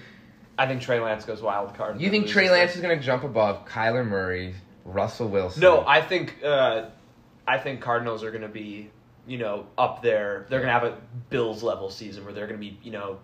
[0.60, 2.00] I think Trey Lance goes wild card.
[2.00, 2.52] You think Loses Trey this.
[2.52, 4.54] Lance is gonna jump above Kyler Murray,
[4.84, 5.62] Russell Wilson?
[5.62, 6.86] No, I think uh,
[7.48, 8.90] I think Cardinals are going to be,
[9.26, 10.46] you know, up there.
[10.50, 10.98] They're going to have a
[11.30, 13.18] Bills level season where they're going to be, you know,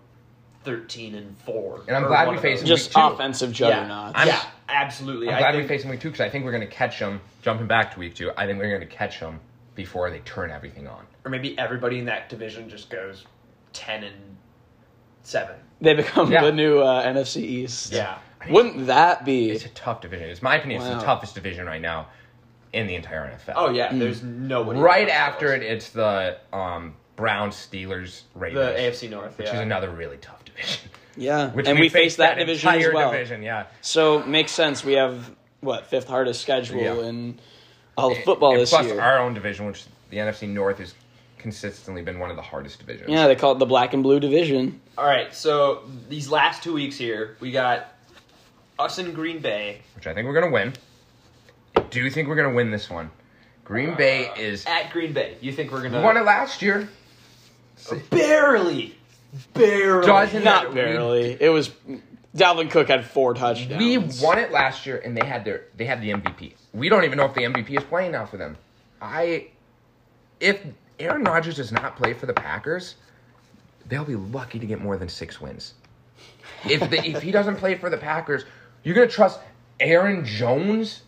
[0.63, 1.83] thirteen and four.
[1.87, 2.69] And I'm glad we face faced those.
[2.69, 2.77] them.
[2.77, 2.99] Just two.
[2.99, 4.17] offensive Yeah, juggernauts.
[4.17, 5.29] I'm- yeah, absolutely.
[5.29, 6.73] I'm I glad think, we face them week two because I think we're going to
[6.75, 8.31] catch them jumping back to week two.
[8.35, 9.39] I think we're going to catch them
[9.75, 11.05] before they turn everything on.
[11.23, 13.25] or maybe everybody in that division just goes
[13.73, 14.15] ten and
[15.27, 15.55] seven.
[15.81, 16.43] They become Yeah.
[16.43, 17.91] the new uh, NFC East.
[17.93, 18.17] Yeah.
[18.49, 19.51] Wouldn't that be?
[19.51, 20.29] It's a tough division.
[20.29, 20.81] It's my opinion.
[20.81, 20.99] It's Wow.
[20.99, 22.07] the toughest division right now
[22.73, 23.53] in the entire NFL.
[23.55, 29.09] Oh yeah, there's nobody Right after it, it's the um, Browns, Steelers, the Raiders, AFC
[29.09, 29.37] North.
[29.37, 29.55] which yeah.
[29.55, 30.89] is another really tough division.
[31.19, 31.49] Yeah.
[31.49, 33.11] Which and we, face that, that division entire as well.
[33.11, 33.41] division.
[33.41, 33.65] Yeah.
[33.81, 34.85] So makes sense.
[34.85, 37.07] We have what fifth hardest schedule Yeah.
[37.09, 37.39] in
[37.97, 39.01] all of football and this plus year.
[39.01, 40.93] our own division, which the NFC North has
[41.47, 43.07] consistently been one of the hardest divisions.
[43.09, 44.81] yeah, they call it the black and blue division.
[44.97, 47.93] All right, so these last two weeks here, we got
[48.77, 50.73] us in Green Bay which I think we're gonna win.
[51.77, 53.09] I do think we're gonna win this one.
[53.63, 55.37] Green Bay uh, is at Green Bay.
[55.39, 56.89] You think we're gonna We won it last year.
[58.09, 58.95] barely,
[59.53, 60.05] barely?
[60.05, 61.37] Doesn't Not we- barely.
[61.41, 61.71] It was
[62.35, 63.79] Dalvin Cook had four touchdowns.
[63.79, 66.55] We won it last year, and they had their they had the MVP.
[66.73, 68.57] We don't even know if the MVP is playing now for them.
[69.01, 69.47] I,
[70.41, 70.59] if
[70.99, 72.95] Aaron Rodgers does not play for the Packers,
[73.87, 75.73] they'll be lucky to get more than six wins.
[76.65, 78.45] If the, if he doesn't play for the Packers,
[78.83, 79.39] you're gonna trust
[79.79, 81.03] Aaron Jones?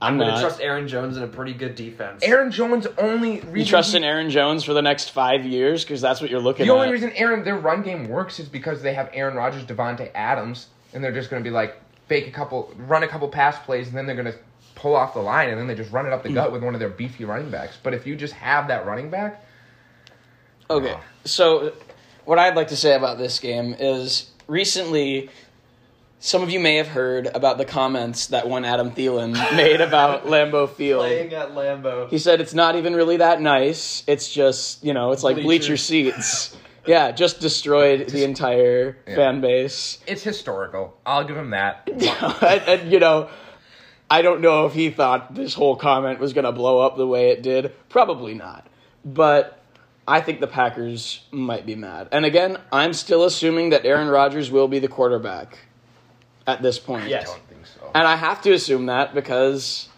[0.00, 0.36] I'm going not.
[0.36, 2.22] to trust Aaron Jones in a pretty good defense.
[2.22, 6.02] Aaron Jones only reason you trust in Aaron Jones for the next five years because
[6.02, 6.66] that's what you're looking at.
[6.66, 6.76] The at.
[6.76, 10.66] only reason Aaron their run game works is because they have Aaron Rodgers, Davante Adams,
[10.92, 13.88] and they're just going to be like fake a couple, run a couple pass plays,
[13.88, 14.38] and then they're going to
[14.76, 16.34] pull off the line, and then they just run it up the mm.
[16.34, 17.76] gut with one of their beefy running backs.
[17.82, 19.42] But if you just have that running back,
[20.70, 21.00] Okay, Oh.
[21.24, 21.72] so
[22.24, 25.30] what I'd like to say about this game is recently,
[26.18, 30.26] some of you may have heard about the comments that one Adam Thielen made about
[30.26, 31.00] Lambeau Field.
[31.02, 32.08] Playing at Lambeau.
[32.08, 34.02] He said it's not even really that nice.
[34.06, 35.82] It's just you know, it's like bleacher Bleachers.
[35.82, 36.56] seats.
[36.86, 39.14] yeah, just destroyed the entire Yeah.
[39.14, 39.98] fan base.
[40.06, 40.96] it's historical.
[41.06, 41.88] I'll give him that.
[41.88, 42.02] and,
[42.82, 43.28] and, you know,
[44.10, 47.06] I don't know if he thought this whole comment was going to blow up the
[47.06, 47.72] way it did.
[47.88, 48.66] Probably not.
[49.04, 49.58] But
[50.06, 52.08] I think the Packers might be mad.
[52.12, 55.58] And again, I'm still assuming that Aaron Rodgers will be the quarterback
[56.46, 57.08] at this point.
[57.08, 57.28] Yes.
[57.28, 57.90] I don't think so.
[57.94, 59.88] And I have to assume that because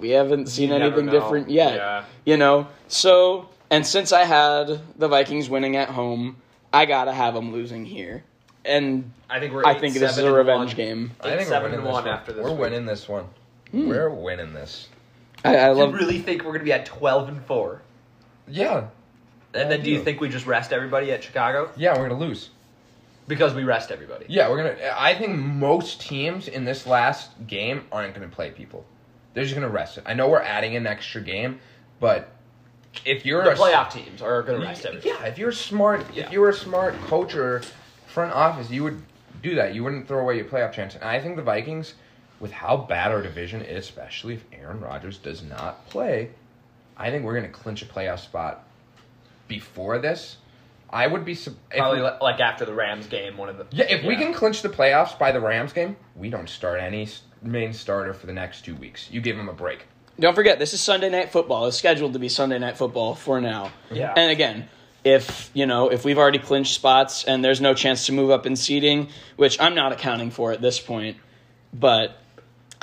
[0.00, 1.76] we haven't seen You anything different yet.
[1.76, 2.04] Yeah.
[2.24, 2.66] You know?
[2.88, 6.36] So, and since I had the Vikings winning at home,
[6.72, 8.24] I got to have them losing here.
[8.64, 9.64] And I think we're.
[9.64, 10.76] I eight, think this is a revenge one.
[10.76, 11.10] game.
[11.20, 12.08] I think seven we're winning and one one.
[12.12, 12.60] after this We're week.
[12.60, 13.26] winning this one.
[13.74, 13.88] Hmm.
[13.88, 14.88] We're winning this.
[15.44, 17.82] I, I Do love you really think we're going to be at 12 and 4?
[18.46, 18.88] Yeah,
[19.54, 21.70] And then do you think we just rest everybody at Chicago?
[21.76, 22.50] yeah, we're gonna lose.
[23.26, 24.26] Because we rest everybody.
[24.28, 24.92] Yeah, we're gonna.
[24.98, 28.84] I think most teams in this last game aren't gonna play people.
[29.32, 30.04] They're just gonna rest it.
[30.06, 31.58] I know we're adding an extra game,
[32.00, 32.28] but
[33.06, 35.08] if you're The a playoff teams are going to rest everybody.
[35.08, 36.26] yeah, if you're smart, Yeah.
[36.26, 37.62] if you were a smart coach or
[38.06, 39.00] front office, you would
[39.42, 39.74] do that.
[39.74, 40.94] You wouldn't throw away your playoff chance.
[40.94, 41.94] And I think the Vikings,
[42.44, 46.28] with how bad our division is, especially if Aaron Rodgers does not play,
[46.94, 48.64] I think we're gonna clinch a playoff spot
[49.48, 50.36] before this.
[50.90, 53.66] I would be sup- Probably we- like after the Rams game, one of the.
[53.70, 57.08] yeah, if we can clinch the playoffs by the Rams game, we don't start any
[57.40, 59.08] main starter for the next two weeks.
[59.10, 59.86] You give them a break.
[60.20, 61.66] Don't forget, this is Sunday Night Football.
[61.68, 63.72] It's scheduled to be Sunday Night Football for now.
[63.86, 63.96] Mm-hmm.
[63.96, 64.12] Yeah.
[64.18, 64.68] And again,
[65.02, 68.44] if you know, if we've already clinched spots and there's no chance to move up
[68.44, 71.16] in seeding, which I'm not accounting for at this point,
[71.72, 72.18] but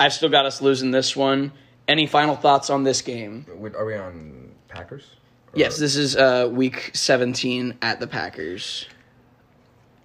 [0.02, 1.52] I've still got us losing this one.
[1.86, 3.46] Any final thoughts on this game?
[3.54, 5.04] Wait, Are we on Packers?
[5.04, 8.86] Or- Yes, this is uh, week 17 at the Packers.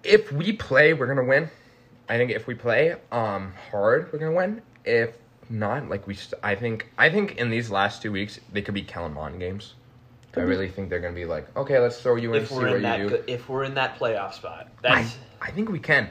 [0.04, 1.50] If we play, we're gonna win.
[2.08, 4.62] I think if we play um hard, we're gonna win.
[4.84, 5.14] If
[5.50, 8.74] not, like we, st- I think I think in these last two weeks they could
[8.74, 9.74] be Kellen Mond games.
[10.36, 12.66] I really think they're gonna be like, okay, let's throw you in, If see we're
[12.68, 13.24] what in that, you do.
[13.26, 15.18] if we're in that playoff spot, I, that's.
[15.42, 16.08] I think we can.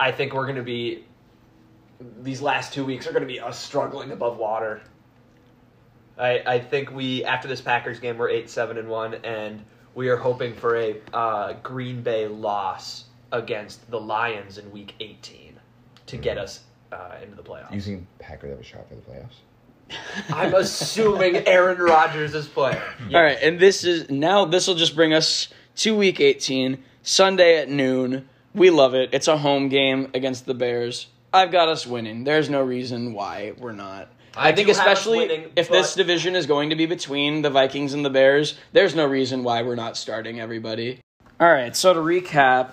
[0.00, 1.04] I think we're going to be.
[2.20, 4.82] These last two weeks are going to be us struggling above water.
[6.18, 9.62] I I think we after this Packers game we're eight seven and one, and
[9.94, 15.58] we are hoping for a uh, Green Bay loss against the Lions in Week eighteen
[16.06, 16.60] to get us
[16.92, 17.72] uh, into the playoffs.
[17.72, 19.34] Using Packers have a shot for the playoffs.
[20.34, 22.80] I'm assuming Aaron Rodgers is playing.
[23.12, 27.58] All right, and this is now this will just bring us to week 18, Sunday
[27.58, 28.28] at noon.
[28.54, 29.10] We love it.
[29.12, 31.06] It's a home game against the Bears.
[31.32, 32.24] I've got us winning.
[32.24, 34.08] There's no reason why we're not.
[34.36, 36.86] I, I think do have us especially winning, if this division is going to be
[36.86, 41.00] between the Vikings and the Bears, there's no reason why we're not starting everybody.
[41.40, 42.72] All right, so to recap,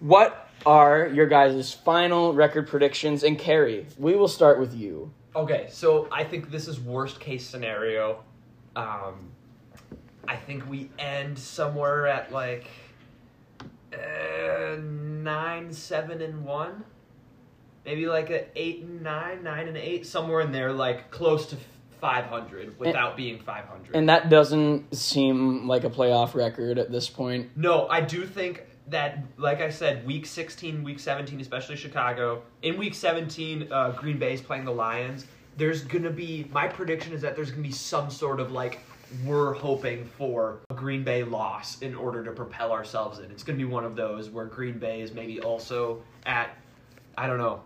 [0.00, 3.22] what are your guys' final record predictions?
[3.22, 5.10] And Cary, we will start with you.
[5.36, 8.22] Okay, so I think this is worst case scenario.
[8.76, 9.30] Um,
[10.28, 12.66] I think we end somewhere at like
[13.92, 16.84] uh, nine, seven, and one.
[17.84, 21.56] Maybe like a eight and nine, nine and eight, somewhere in there, like close to
[22.00, 23.96] five hundred without being five hundred.
[23.96, 27.50] And that doesn't seem like a playoff record at this point.
[27.56, 32.76] No, I do think that, like I said, week 16, week 17, especially Chicago, in
[32.76, 35.26] week 17, uh, Green Bay is playing the Lions.
[35.56, 38.52] There's going to be, my prediction is that there's going to be some sort of
[38.52, 38.80] like,
[39.24, 43.30] we're hoping for a Green Bay loss in order to propel ourselves in.
[43.30, 46.50] It's going to be one of those where Green Bay is maybe also at,
[47.16, 47.62] I don't know.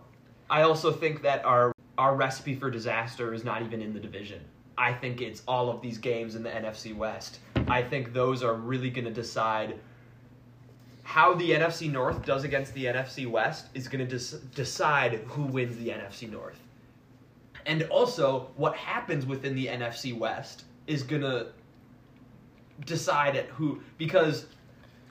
[0.49, 4.39] I also think that our our recipe for disaster is not even in the division.
[4.77, 7.39] I think it's all of these games in the NFC West.
[7.67, 9.77] I think those are really going to decide
[11.03, 15.43] how the NFC North does against the NFC West is going to des- decide who
[15.43, 16.61] wins the NFC North.
[17.65, 21.47] And also, what happens within the NFC West is going to
[22.85, 24.45] decide at who because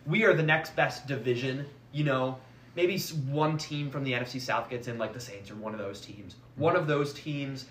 [0.06, 2.38] we are the next best division, you know,
[2.78, 2.96] maybe
[3.32, 6.00] one team from the NFC South gets in like the Saints or one of those
[6.00, 6.36] teams.
[6.54, 7.64] One of those teams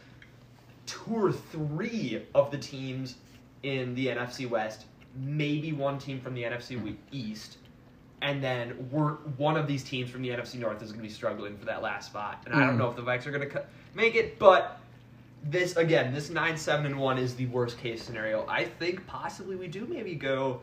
[0.85, 3.15] two or three of the teams
[3.63, 4.83] in the NFC West,
[5.15, 7.57] maybe one team from the NFC we- East,
[8.21, 11.13] and then we're one of these teams from the NFC North is going to be
[11.13, 12.41] struggling for that last spot.
[12.45, 12.79] And I don't Mhm.
[12.79, 13.63] know if the Vikes are going to
[13.95, 14.81] make it, but
[15.45, 18.45] this again, this nine seven and one is the worst case scenario.
[18.49, 20.59] I think possibly we do maybe go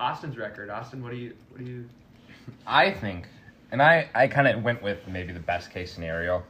[0.00, 0.70] Austin's record.
[0.70, 1.88] Austin, what do you what do you?
[2.66, 3.26] I think,
[3.70, 6.44] and I, I kind of went with maybe the best case scenario.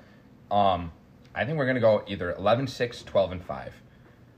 [0.51, 0.93] Um,
[1.35, 3.73] I think we're going to go either 11 6, 12 and 5.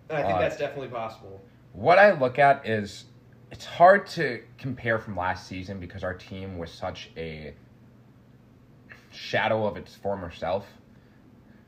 [0.09, 1.41] I think Uh, that's definitely possible.
[1.73, 3.05] What I look at is
[3.51, 7.55] it's hard to compare from last season because our team was such a
[9.11, 10.67] shadow of its former self.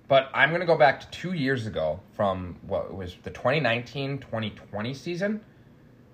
[0.07, 4.19] But I'm going to go back to two years ago from what was the 2019
[4.19, 5.33] 2020 season.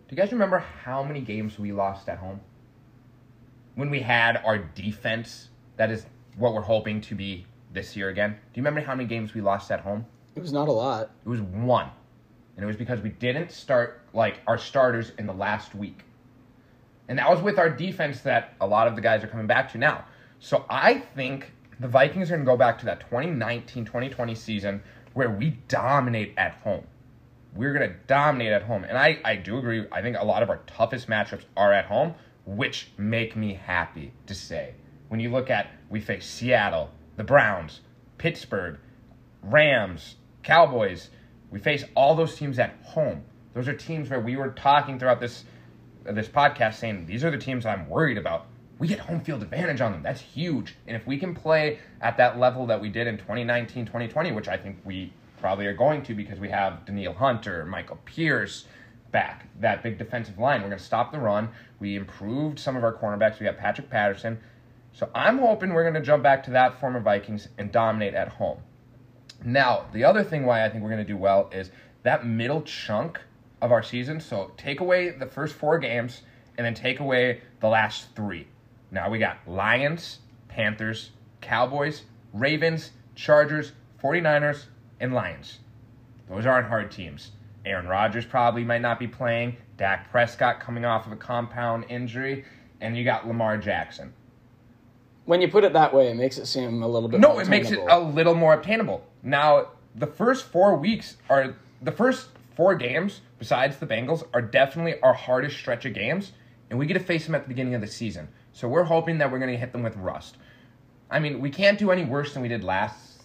[0.09, 2.41] Do you guys remember how many games we lost at home?
[3.75, 6.07] When we had our defense, that is
[6.37, 8.31] what we're hoping to be this year again.
[8.31, 10.07] Do you remember how many games we lost at home?
[10.37, 11.11] It was not a lot.
[11.25, 11.91] It was one.
[12.57, 16.05] And it was because we didn't start like our starters in the last week.
[17.09, 19.70] And that was with our defense that a lot of the guys are coming back
[19.72, 20.05] to now.
[20.39, 24.83] So I think the Vikings are going to go back to that 2019 2020 season
[25.14, 26.85] where we dominate at home.
[27.55, 28.85] We're going to dominate at home.
[28.85, 29.87] And I, I do agree.
[29.93, 32.14] I think a lot of our toughest matchups are at home,
[32.47, 34.75] which make me happy to say.
[35.09, 37.81] When you look at, we face Seattle, the Browns,
[38.19, 38.79] Pittsburgh,
[39.43, 41.11] Rams, Cowboys.
[41.51, 43.23] We face all those teams at home.
[43.55, 45.45] Those are teams where we were talking throughout this
[46.05, 48.47] this podcast saying these are the teams I'm worried about.
[48.79, 50.03] We get home field advantage on them.
[50.03, 50.75] That's huge.
[50.87, 54.49] And if we can play at that level that we did in 2019, 2020, which
[54.49, 58.67] I think we probably are going to because we have Danielle Hunter, Michael Pierce
[59.15, 60.61] back, that big defensive line.
[60.61, 61.49] We're going to stop the run.
[61.79, 63.39] We improved some of our cornerbacks.
[63.39, 64.41] We got Patrick Peterson.
[64.93, 68.29] So I'm hoping we're going to jump back to that former Vikings and dominate at
[68.29, 68.59] home.
[69.45, 71.71] Now, the other thing why I think we're going to do well is
[72.03, 73.21] that middle chunk
[73.62, 74.21] of our season.
[74.21, 76.23] So take away the first four games
[76.59, 78.49] and then take away the last three.
[78.91, 81.11] Now we got Lions, Panthers,
[81.41, 82.03] Cowboys,
[82.33, 84.65] Ravens, Chargers, 49ers,
[85.01, 85.61] and Lions.
[86.29, 87.31] Those aren't hard teams.
[87.65, 89.57] Aaron Rodgers probably might not be playing.
[89.77, 92.45] Dak Prescott coming off of a compound injury.
[92.81, 94.12] And you got Lamar Jackson.
[95.25, 97.21] When you put it that way, it makes it seem a little bit.
[97.21, 99.07] No, more it makes it a little more obtainable.
[99.23, 105.01] Now, the first four weeks are the first four games, besides the Bengals, are definitely
[105.01, 106.33] our hardest stretch of games,
[106.69, 108.29] and we get to face them at the beginning of the season.
[108.53, 110.37] So we're hoping that we're going to hit them with rust.
[111.11, 113.23] I mean, we can't do any worse than we did last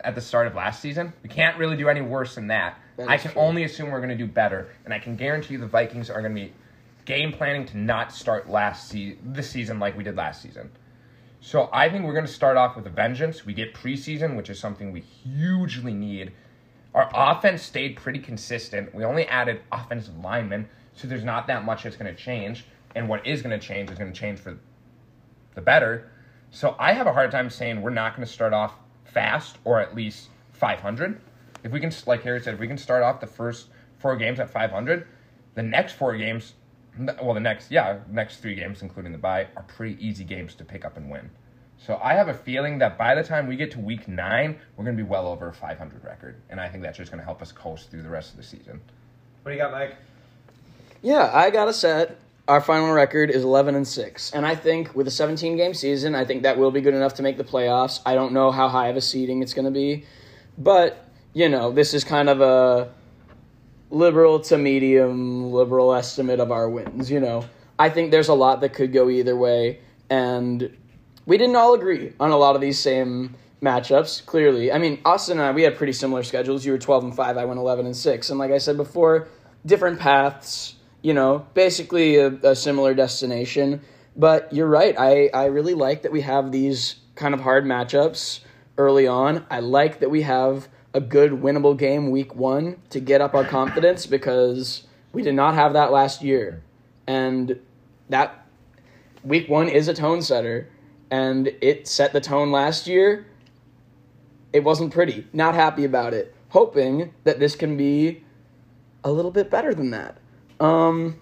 [0.00, 1.12] at the start of last season.
[1.22, 2.78] We can't really do any worse than that.
[3.00, 3.42] That I can true.
[3.42, 6.20] only assume we're going to do better, and I can guarantee you the Vikings are
[6.20, 6.52] going to be
[7.04, 10.70] game planning to not start last se- this season like we did last season.
[11.40, 13.46] So I think we're going to start off with a vengeance.
[13.46, 16.32] We get preseason, which is something we hugely need.
[16.94, 18.94] Our offense stayed pretty consistent.
[18.94, 22.66] We only added offensive linemen, so there's not that much that's going to change.
[22.94, 24.58] And what is going to change is going to change for
[25.54, 26.10] the better.
[26.50, 28.74] So I have a hard time saying we're not going to start off
[29.04, 31.20] fast or at least 500.
[31.62, 34.40] If we can, like Cary said, if we can start off the first four games
[34.40, 35.06] at 500,
[35.54, 36.54] the next four games,
[37.22, 40.64] well, the next, yeah, next three games, including the bye, are pretty easy games to
[40.64, 41.30] pick up and win.
[41.78, 44.84] So I have a feeling that by the time we get to week nine, we're
[44.84, 46.36] going to be well over a 500 record.
[46.50, 48.42] And I think that's just going to help us coast through the rest of the
[48.42, 48.80] season.
[49.42, 49.96] What do you got, Mike?
[51.00, 52.18] Yeah, I got a set.
[52.48, 54.32] Our final record is 11 and 6.
[54.32, 57.14] And I think with a 17 game season, I think that will be good enough
[57.14, 58.00] to make the playoffs.
[58.04, 60.04] I don't know how high of a seeding it's going to be.
[60.58, 62.92] But, you know, this is kind of a
[63.90, 67.44] liberal to medium liberal estimate of our wins, you know.
[67.78, 70.76] I think there's a lot that could go either way and
[71.26, 74.72] we didn't all agree on a lot of these same matchups, clearly.
[74.72, 76.64] I mean, Austin and I we had pretty similar schedules.
[76.64, 78.30] You were 12 and 5, I went 11 and 6.
[78.30, 79.28] And like I said before,
[79.64, 83.82] different paths, you know, basically a, a similar destination.
[84.16, 84.94] But you're right.
[84.98, 88.40] I, I really like that we have these kind of hard matchups
[88.76, 89.46] early on.
[89.50, 93.44] I like that we have a good winnable game week one to get up our
[93.44, 96.62] confidence because we did not have that last year.
[97.06, 97.58] And
[98.08, 98.46] that
[99.22, 100.68] week one is a tone setter.
[101.10, 103.26] And it set the tone last year.
[104.52, 105.26] It wasn't pretty.
[105.32, 106.34] Not happy about it.
[106.50, 108.24] Hoping that this can be
[109.04, 110.18] a little bit better than that.
[110.58, 111.18] Um,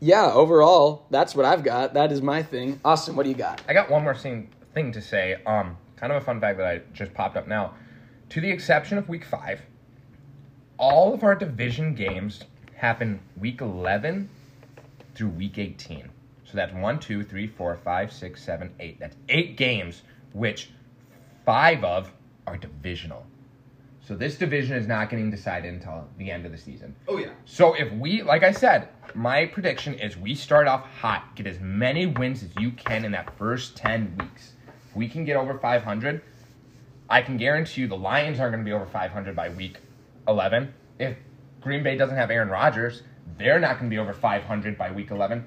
[0.00, 1.94] yeah, overall, that's what I've got.
[1.94, 2.80] That is my thing.
[2.84, 3.62] Austin, what do you got?
[3.68, 5.36] I got one more thing, thing to say.
[5.46, 7.74] Um, kind of a fun fact that I just popped up now.
[8.34, 9.62] To the exception of week five,
[10.76, 12.42] all of our division games
[12.74, 14.28] happen week 11
[15.14, 16.08] through week 18.
[16.44, 18.98] So that's one, two, three, four, five, six, seven, eight.
[18.98, 20.70] That's eight games, which
[21.46, 22.10] five of
[22.48, 23.24] are divisional.
[24.00, 26.96] So this division is not getting decided until the end of the season.
[27.06, 27.30] Oh yeah.
[27.44, 31.60] So if we, like I said, my prediction is we start off hot, get as
[31.60, 34.54] many wins as you can in that first 10 weeks.
[34.90, 36.20] If we can get over 500,
[37.08, 39.78] I can guarantee you the Lions aren't going to be over 500 by week
[40.26, 40.72] 11.
[40.98, 41.16] If
[41.60, 43.02] Green Bay doesn't have Aaron Rodgers,
[43.38, 45.46] they're not going to be over 500 by week 11.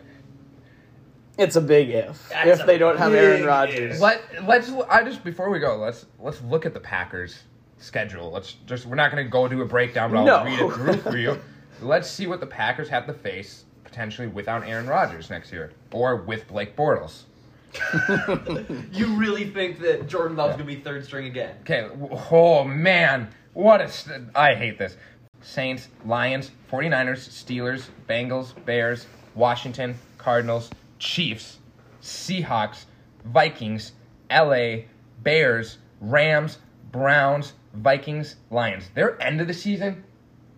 [1.38, 2.30] It's a big if.
[2.30, 3.96] That's if they don't have Aaron Rodgers.
[3.96, 4.02] if.
[4.02, 7.44] Let let's I just before we go, let's let's look at the Packers
[7.78, 8.32] schedule.
[8.32, 10.44] Let's just we're not going to go do a breakdown, but I'll No.
[10.46, 11.40] read it through for you.
[11.82, 16.16] Let's see what the Packers have to face potentially without Aaron Rodgers next year or
[16.16, 17.26] with Blake Bortles.
[18.92, 21.56] You really think that Jordan Love's gonna be third string again?
[21.62, 21.88] Okay,
[22.32, 24.98] oh man, what a st- I hate this.
[25.42, 29.06] Saints, Lions, 49ers, Steelers, Bengals, Bears,
[29.36, 31.60] Washington, Cardinals, Chiefs,
[32.02, 32.86] Seahawks,
[33.26, 33.94] Vikings,
[34.32, 34.78] LA,
[35.22, 36.58] Bears, Rams,
[36.92, 38.90] Browns, Vikings, Lions.
[38.96, 40.04] Their end of the season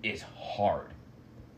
[0.03, 0.88] is hard.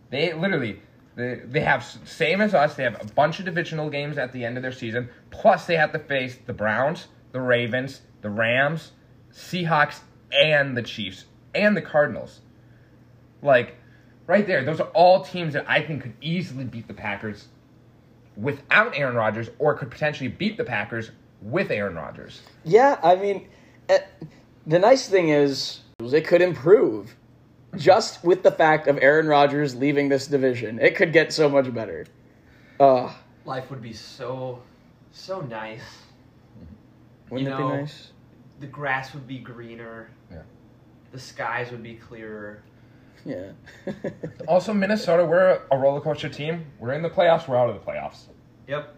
[0.10, 0.82] They literally
[1.16, 2.76] they, they have same as us.
[2.76, 5.10] They have a bunch of divisional games at the end of their season.
[5.30, 8.92] Plus, they have to face the Browns, the Ravens, the Rams,
[9.34, 10.00] Seahawks,
[10.32, 12.42] and the Chiefs and the Cardinals.
[13.42, 13.76] Like
[14.28, 17.48] right there, those are all teams that I think could easily beat the Packers
[18.38, 22.42] without Aaron Rodgers, or could potentially beat the Packers with Aaron Rodgers.
[22.64, 23.48] Yeah, I mean,
[23.90, 24.00] eh,
[24.66, 27.16] the nice thing is it could improve.
[27.78, 31.74] Just with the fact of Aaron Rodgers leaving this division, it could get so much
[31.74, 32.06] better.
[32.80, 33.12] Uh,
[33.46, 34.62] Life would be so,
[35.12, 35.82] so nice.
[37.30, 38.12] wouldn't You it know- be nice?
[38.60, 40.10] The grass would be greener.
[40.32, 40.42] Yeah.
[41.12, 42.62] The skies would be clearer.
[43.26, 43.52] Yeah.
[44.48, 46.66] Also, Minnesota, we're a roller coaster team.
[46.80, 47.48] We're in the playoffs.
[47.48, 48.26] We're out of the playoffs.
[48.68, 48.96] Yep.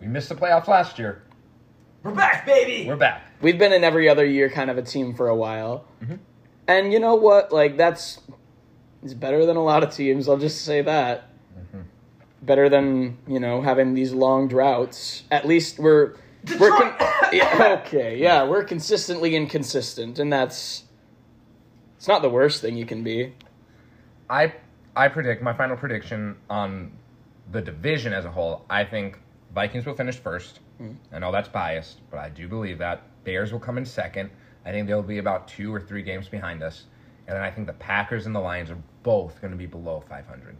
[0.00, 1.22] We missed the playoffs last year.
[2.02, 2.88] We're back, baby.
[2.88, 3.22] We're back.
[3.40, 5.84] We've been in every other year kind of a team for a while.
[6.68, 7.52] And you know what?
[7.52, 8.20] Like that's
[9.02, 11.28] it's better than a lot of teams, I'll just say that.
[11.58, 11.80] Mm-hmm.
[12.42, 15.24] Better than, you know, having these long droughts.
[15.30, 16.14] At least we're
[16.58, 16.94] we're con-
[17.32, 18.16] yeah, okay.
[18.16, 20.84] Yeah, we're consistently inconsistent and that's
[21.96, 23.34] it's not the worst thing you can be.
[24.28, 24.54] I
[24.96, 26.92] I predict my final prediction on
[27.50, 28.64] the division as a whole.
[28.68, 29.18] I think
[29.54, 30.60] Vikings will finish first.
[30.80, 30.96] Mm.
[31.12, 34.30] I know that's biased, but I do believe that Bears will come in second.
[34.64, 36.84] I think they'll be about two or three games behind us,
[37.26, 40.02] and then I think the Packers and the Lions are both going to be below
[40.08, 40.56] 500.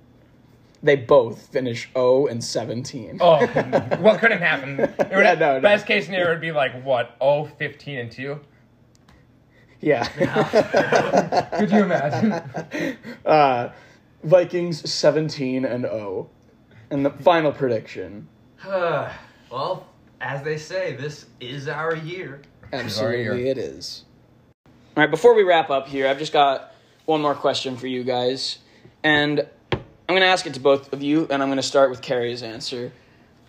[0.83, 3.19] They both finish 0 and 17.
[3.21, 3.47] Oh,
[4.01, 4.81] what couldn't happen?
[4.81, 5.61] It would, Yeah, no, no.
[5.61, 7.17] Best case scenario would be like what?
[7.21, 8.41] Oh, 15 and two.
[9.81, 10.05] Yeah.
[11.59, 12.33] Could you imagine?
[13.27, 13.73] uh,
[14.23, 16.31] Vikings 17 and 0.
[16.91, 18.29] And the final prediction.
[18.67, 19.87] well,
[20.21, 22.43] as they say, this is our year.
[22.73, 24.05] Absolutely, it is.
[24.97, 28.05] All right, before we wrap up here, I've just got one more question for you
[28.05, 28.59] guys.
[29.03, 29.41] And
[29.73, 32.03] I'm going to ask it to both of you, and I'm going to start with
[32.03, 32.93] Cary's answer.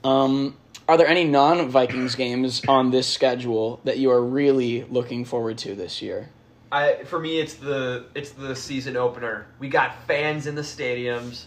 [0.04, 0.58] Um,
[0.88, 5.58] are there any non Vikings games on this schedule that you are really looking forward
[5.60, 6.30] to this year?
[6.72, 9.48] I for me it's the it's the season opener.
[9.60, 11.46] We got fans in the stadiums.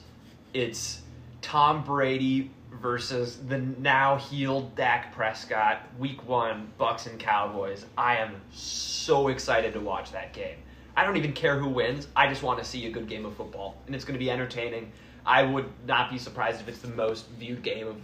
[0.55, 1.03] It's
[1.43, 2.51] Tom Brady
[2.81, 5.83] versus the now healed Dak Prescott.
[5.99, 7.87] Week 1 Bucks and Cowboys.
[7.97, 10.57] I am so excited to watch that game.
[10.97, 12.09] I don't even care who wins.
[12.17, 14.31] I just want to see a good game of football and it's going to be
[14.31, 14.91] entertaining.
[15.25, 17.97] I would not be surprised if it's the most viewed game of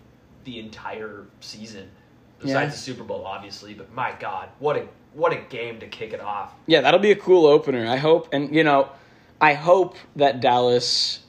[0.44, 1.88] the entire season.
[2.40, 2.66] Besides Yeah.
[2.70, 6.20] the Super Bowl obviously, but my god, what a what a game to kick it
[6.20, 6.54] off.
[6.66, 7.86] Yeah, that'll be a cool opener.
[7.86, 8.88] I hope, and you know,
[9.40, 11.20] I hope that Dallas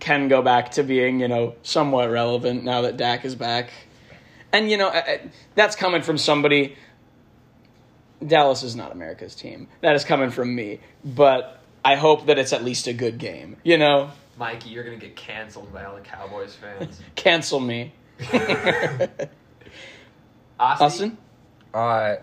[0.00, 3.70] can go back to being, you know, somewhat relevant now that Dak is back.
[4.52, 5.20] And you know, I- I-
[5.54, 6.76] that's coming from somebody.
[8.26, 9.68] Dallas is not America's team.
[9.80, 13.56] That is coming from me, but I hope that it's at least a good game.
[13.62, 17.00] You know, Mikey, you're gonna get canceled by all the Cowboys fans.
[17.14, 17.92] cancel me,
[18.30, 19.28] Austin,
[20.58, 21.18] Austin.
[21.72, 22.16] Uh,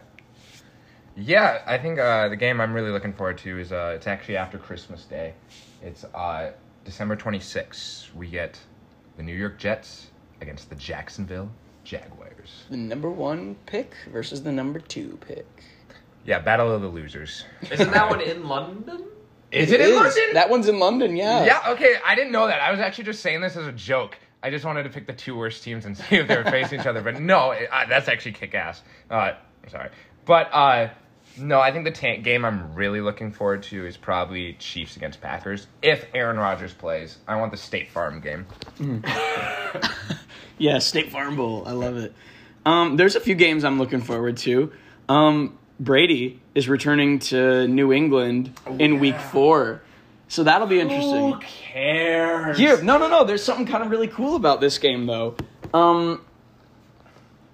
[1.15, 4.38] yeah, I think uh, the game I'm really looking forward to is uh, it's actually
[4.38, 5.34] after Christmas Day.
[5.81, 6.52] It's uh,
[6.88, 8.15] December 26th.
[8.15, 8.57] We get
[9.18, 10.07] the New York Jets
[10.39, 11.51] against the Jacksonville
[11.84, 12.64] Jaguars.
[12.69, 15.45] The number one pick versus the number two pick.
[16.23, 17.43] Yeah, battle of the losers.
[17.69, 19.03] isn't that one in London?
[19.51, 19.95] Is it in.
[19.95, 20.34] London?
[20.34, 21.18] That one's in London.
[21.18, 21.43] Yeah.
[21.43, 22.61] yeah, okay, I didn't know that.
[22.61, 24.18] I was actually just saying this as a joke.
[24.41, 26.80] I just wanted to pick the two worst teams and see if they were facing
[26.80, 27.01] each other.
[27.01, 28.81] But no, it, uh, that's actually kick ass.
[29.11, 29.34] Uh,
[29.68, 29.89] sorry.
[30.23, 30.89] But uh,
[31.39, 35.22] no, I think the ta- game I'm really looking forward to is probably Chiefs against
[35.22, 35.68] Packers.
[35.81, 38.45] If Aaron Rodgers plays, I want the State Farm game.
[40.59, 41.64] Yeah, State Farm Bowl.
[41.68, 42.15] I love it.
[42.65, 44.72] Um, there's a few games I'm looking forward to.
[45.07, 49.84] Um, Brady is returning to New England in Week Four,
[50.27, 51.34] so that'll be interesting.
[51.34, 52.57] Who cares?
[52.57, 53.23] Here, no, no, no.
[53.23, 55.35] There's something kind of really cool about this game, though.
[55.76, 56.26] Um,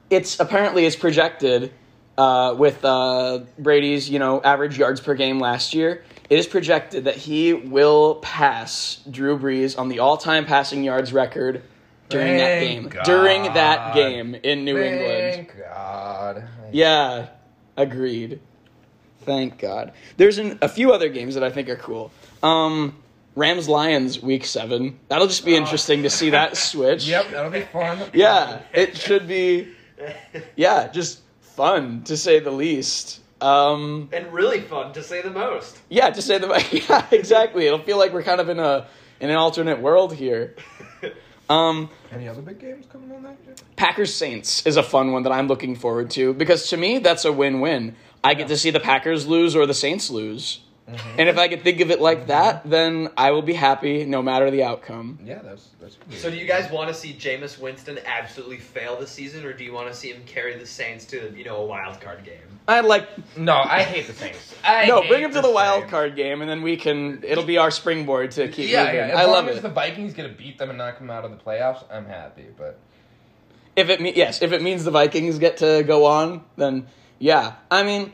[0.10, 1.74] it's apparently it's projected
[2.18, 7.06] uh, with uh, Brady's you know average yards per game last year, it is projected
[7.06, 11.64] that he will pass Drew Brees on the all-time passing yards record
[12.10, 13.02] during that Thank game.
[13.04, 15.48] During that game in New England.
[15.48, 16.44] Thank God.
[16.72, 17.28] Yeah,
[17.78, 18.40] agreed.
[19.22, 19.94] Thank God.
[20.18, 22.12] There's an, a few other games that I think are cool.
[22.42, 22.96] Um,
[23.36, 25.00] Rams Lions week seven.
[25.08, 27.08] That'll just be interesting to see that switch.
[27.08, 28.00] Yep, that'll be fun.
[28.14, 29.70] Yeah, it should be.
[30.56, 31.20] Yeah, just
[31.56, 33.22] fun to say the least.
[33.42, 35.78] Um, and really fun to say the most.
[35.90, 36.48] yeah, to say the
[36.90, 37.68] yeah, exactly.
[37.68, 38.88] It'll feel like we're kind of in a
[39.20, 40.56] in an alternate world here.
[41.50, 43.36] Um, Any other big games coming on that?
[43.46, 43.54] year?
[43.76, 47.26] Packers Saints is a fun one that I'm looking forward to because to me that's
[47.26, 47.96] a win-win.
[48.24, 50.62] I get to see the Packers lose or the Saints lose.
[50.90, 51.20] Mm-hmm.
[51.20, 52.28] And if I could think of it like mm-hmm.
[52.28, 55.20] that, then I will be happy no matter the outcome.
[55.24, 55.98] Yeah, that's that's.
[56.12, 59.64] So do you guys want to see Jameis Winston absolutely fail this season, or do
[59.64, 62.60] you want to see him carry the Saints to you know a wild card game?
[62.68, 63.08] I like
[63.38, 64.56] No, I hate the Saints.
[64.64, 67.24] I no, hate bring him to the wild card game, and then we can.
[67.24, 68.96] It'll be our springboard to keep Yeah, moving.
[68.96, 69.08] yeah.
[69.08, 69.62] As I long love as it.
[69.62, 72.48] the Vikings get to beat them and knock them out of the playoffs, I'm happy.
[72.58, 72.78] But
[73.78, 76.88] If it me- yes, if it means the Vikings get to go on, then
[77.20, 77.54] yeah.
[77.72, 78.12] I mean,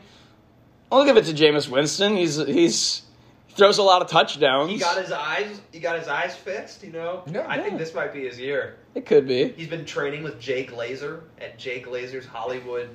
[0.92, 2.16] I'll give it to Jameis Winston.
[2.16, 3.02] He's he's
[3.46, 4.70] he throws a lot of touchdowns.
[4.70, 5.60] He got his eyes.
[5.72, 6.82] He got his eyes fixed.
[6.84, 7.22] You know.
[7.26, 7.40] Yeah.
[7.40, 7.62] I Yeah.
[7.62, 8.76] think this might be his year.
[8.94, 9.48] it could be.
[9.48, 12.88] He's been training with Jay Glazer at Jay Glazer's Hollywood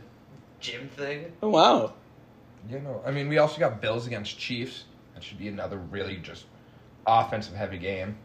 [0.60, 1.32] gym thing.
[1.42, 1.94] Oh wow.
[2.70, 4.86] you know, I mean, we also got Bills against Chiefs.
[5.14, 6.46] That should be another really just
[7.08, 8.18] offensive heavy game.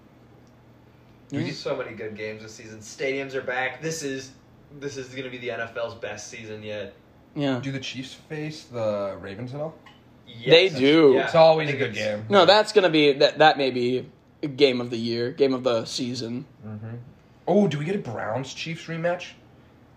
[1.28, 1.52] There's mm-hmm.
[1.52, 2.80] so many good games this season.
[2.80, 3.80] Stadiums are back.
[3.80, 4.32] This is
[4.80, 6.92] this is going to be the NFL's best season yet.
[7.34, 7.60] Yeah.
[7.62, 9.74] Do the Chiefs face the Ravens at all?
[10.46, 11.12] They do.
[11.14, 11.24] Yeah.
[11.24, 12.24] It's always a good game.
[12.28, 13.38] No, that's gonna be that.
[13.38, 14.08] That may be
[14.56, 16.46] game of the year, game of the season.
[16.66, 16.96] Mm-hmm.
[17.46, 19.30] Oh, do we get a Browns Chiefs rematch?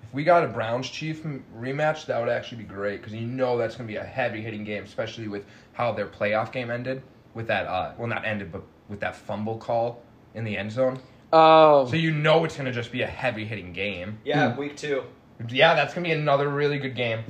[0.03, 3.25] If we got a Browns Chief m- rematch, that would actually be great because you
[3.27, 6.69] know that's going to be a heavy hitting game, especially with how their playoff game
[6.71, 7.01] ended
[7.35, 7.67] with that.
[7.67, 10.01] Uh, well, not ended, but with that fumble call
[10.35, 10.99] in the end zone.
[11.31, 14.19] Oh, So you know it's going to just be a heavy hitting game.
[14.25, 14.59] Yeah, Hmm.
[14.59, 15.03] week two.
[15.49, 17.23] Yeah, that's going to be another really good game.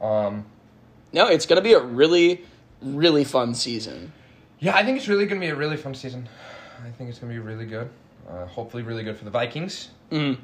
[0.00, 0.44] Um,
[1.12, 2.44] no, it's gonna be a really,
[2.80, 4.12] really fun season.
[4.58, 6.28] yeah, I think it's really going to be a really fun season.
[6.84, 7.88] I think it's going to be really good.
[8.28, 9.90] Uh, hopefully, really good for the Vikings.
[10.10, 10.38] Mm.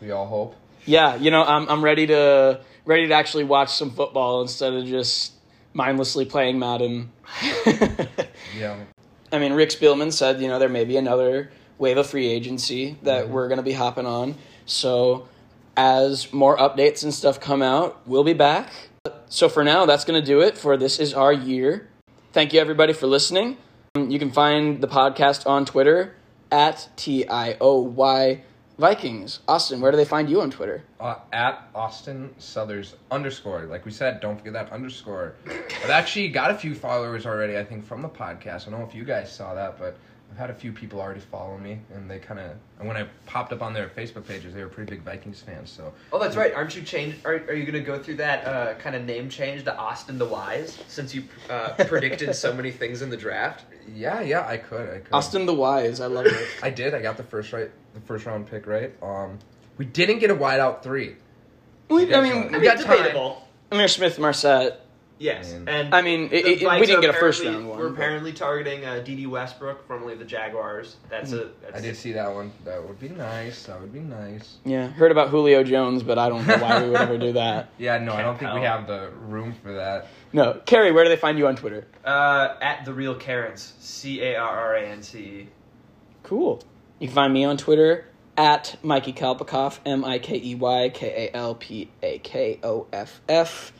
[0.00, 0.54] We all hope.
[0.86, 4.86] Yeah, you know, I'm I'm ready to ready to actually watch some football instead of
[4.86, 5.32] just
[5.74, 7.10] mindlessly playing Madden.
[8.56, 8.76] Yeah.
[9.30, 12.96] I mean, Rick Spielman said, you know, there may be another wave of free agency
[13.02, 13.28] that Mhm.
[13.28, 14.36] we're going to be hopping on.
[14.64, 15.28] So,
[15.78, 18.72] as more updates and stuff come out, we'll be back.
[19.28, 21.88] So, for now, that's going to do it for This Is Our Year.
[22.32, 23.56] Thank you, everybody, for listening.
[23.94, 26.16] You can find the podcast on Twitter
[26.50, 28.42] at TIOY
[28.76, 29.40] Vikings.
[29.46, 30.82] Austin, where do they find you on Twitter?
[31.00, 33.62] uh, at Austin Southers underscore.
[33.66, 35.34] Like we said, don't forget that underscore.
[35.84, 37.56] I've actually got a few followers already.
[37.56, 38.66] I think from the podcast.
[38.66, 39.96] I don't know if you guys saw that, but
[40.30, 42.52] I've had a few people already follow me, and they kind of.
[42.78, 45.70] And when I popped up on their Facebook pages, they were pretty big Vikings fans.
[45.70, 46.52] So Oh, that's right.
[46.54, 47.16] Aren't you change?
[47.24, 50.18] Are, are you going to go through that uh, kind of name change to Austin
[50.18, 53.64] the Wise since you uh, predicted so many things in the draft?
[53.94, 54.88] yeah, yeah, I could.
[54.90, 55.12] I could.
[55.12, 56.00] Austin the Wise.
[56.00, 56.48] I love it.
[56.62, 56.94] I did.
[56.94, 58.92] I got the first right, the first round pick right.
[59.02, 59.38] Um,
[59.78, 61.16] we didn't get a wideout three.
[61.88, 62.96] We, I I mean, I We mean, got time.
[62.98, 63.48] debatable.
[63.72, 64.84] Ihmir Smith-Marsette.
[65.20, 67.78] Yes, And- and I mean, it, it, we didn't get a first round one.
[67.78, 70.96] We're but- apparently targeting uh, Dede Westbrook, formerly of the Jaguars.
[71.10, 71.50] That's a.
[71.60, 72.52] That's, I did see that one.
[72.64, 73.64] That would be nice.
[73.64, 74.58] That would be nice.
[74.64, 77.70] Yeah, heard about Julio Jones, but I don't know why we would ever do that.
[77.78, 80.06] Yeah, no, I don't think we have the room for that.
[80.32, 81.86] No, Cary, where do they find you on Twitter?
[82.04, 85.48] Uh, at the real Karens, C A R R A N C E.
[86.22, 86.62] Cool.
[86.98, 91.30] You can find me on Twitter at Mikey Kalpakoff, M I K E Y K
[91.32, 93.72] A L P A K O F F.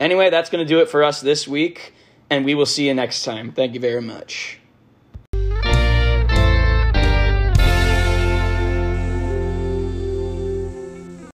[0.00, 1.92] Anyway, that's going to do it for us this week,
[2.30, 3.52] and we will see you next time.
[3.52, 4.59] Thank you very much.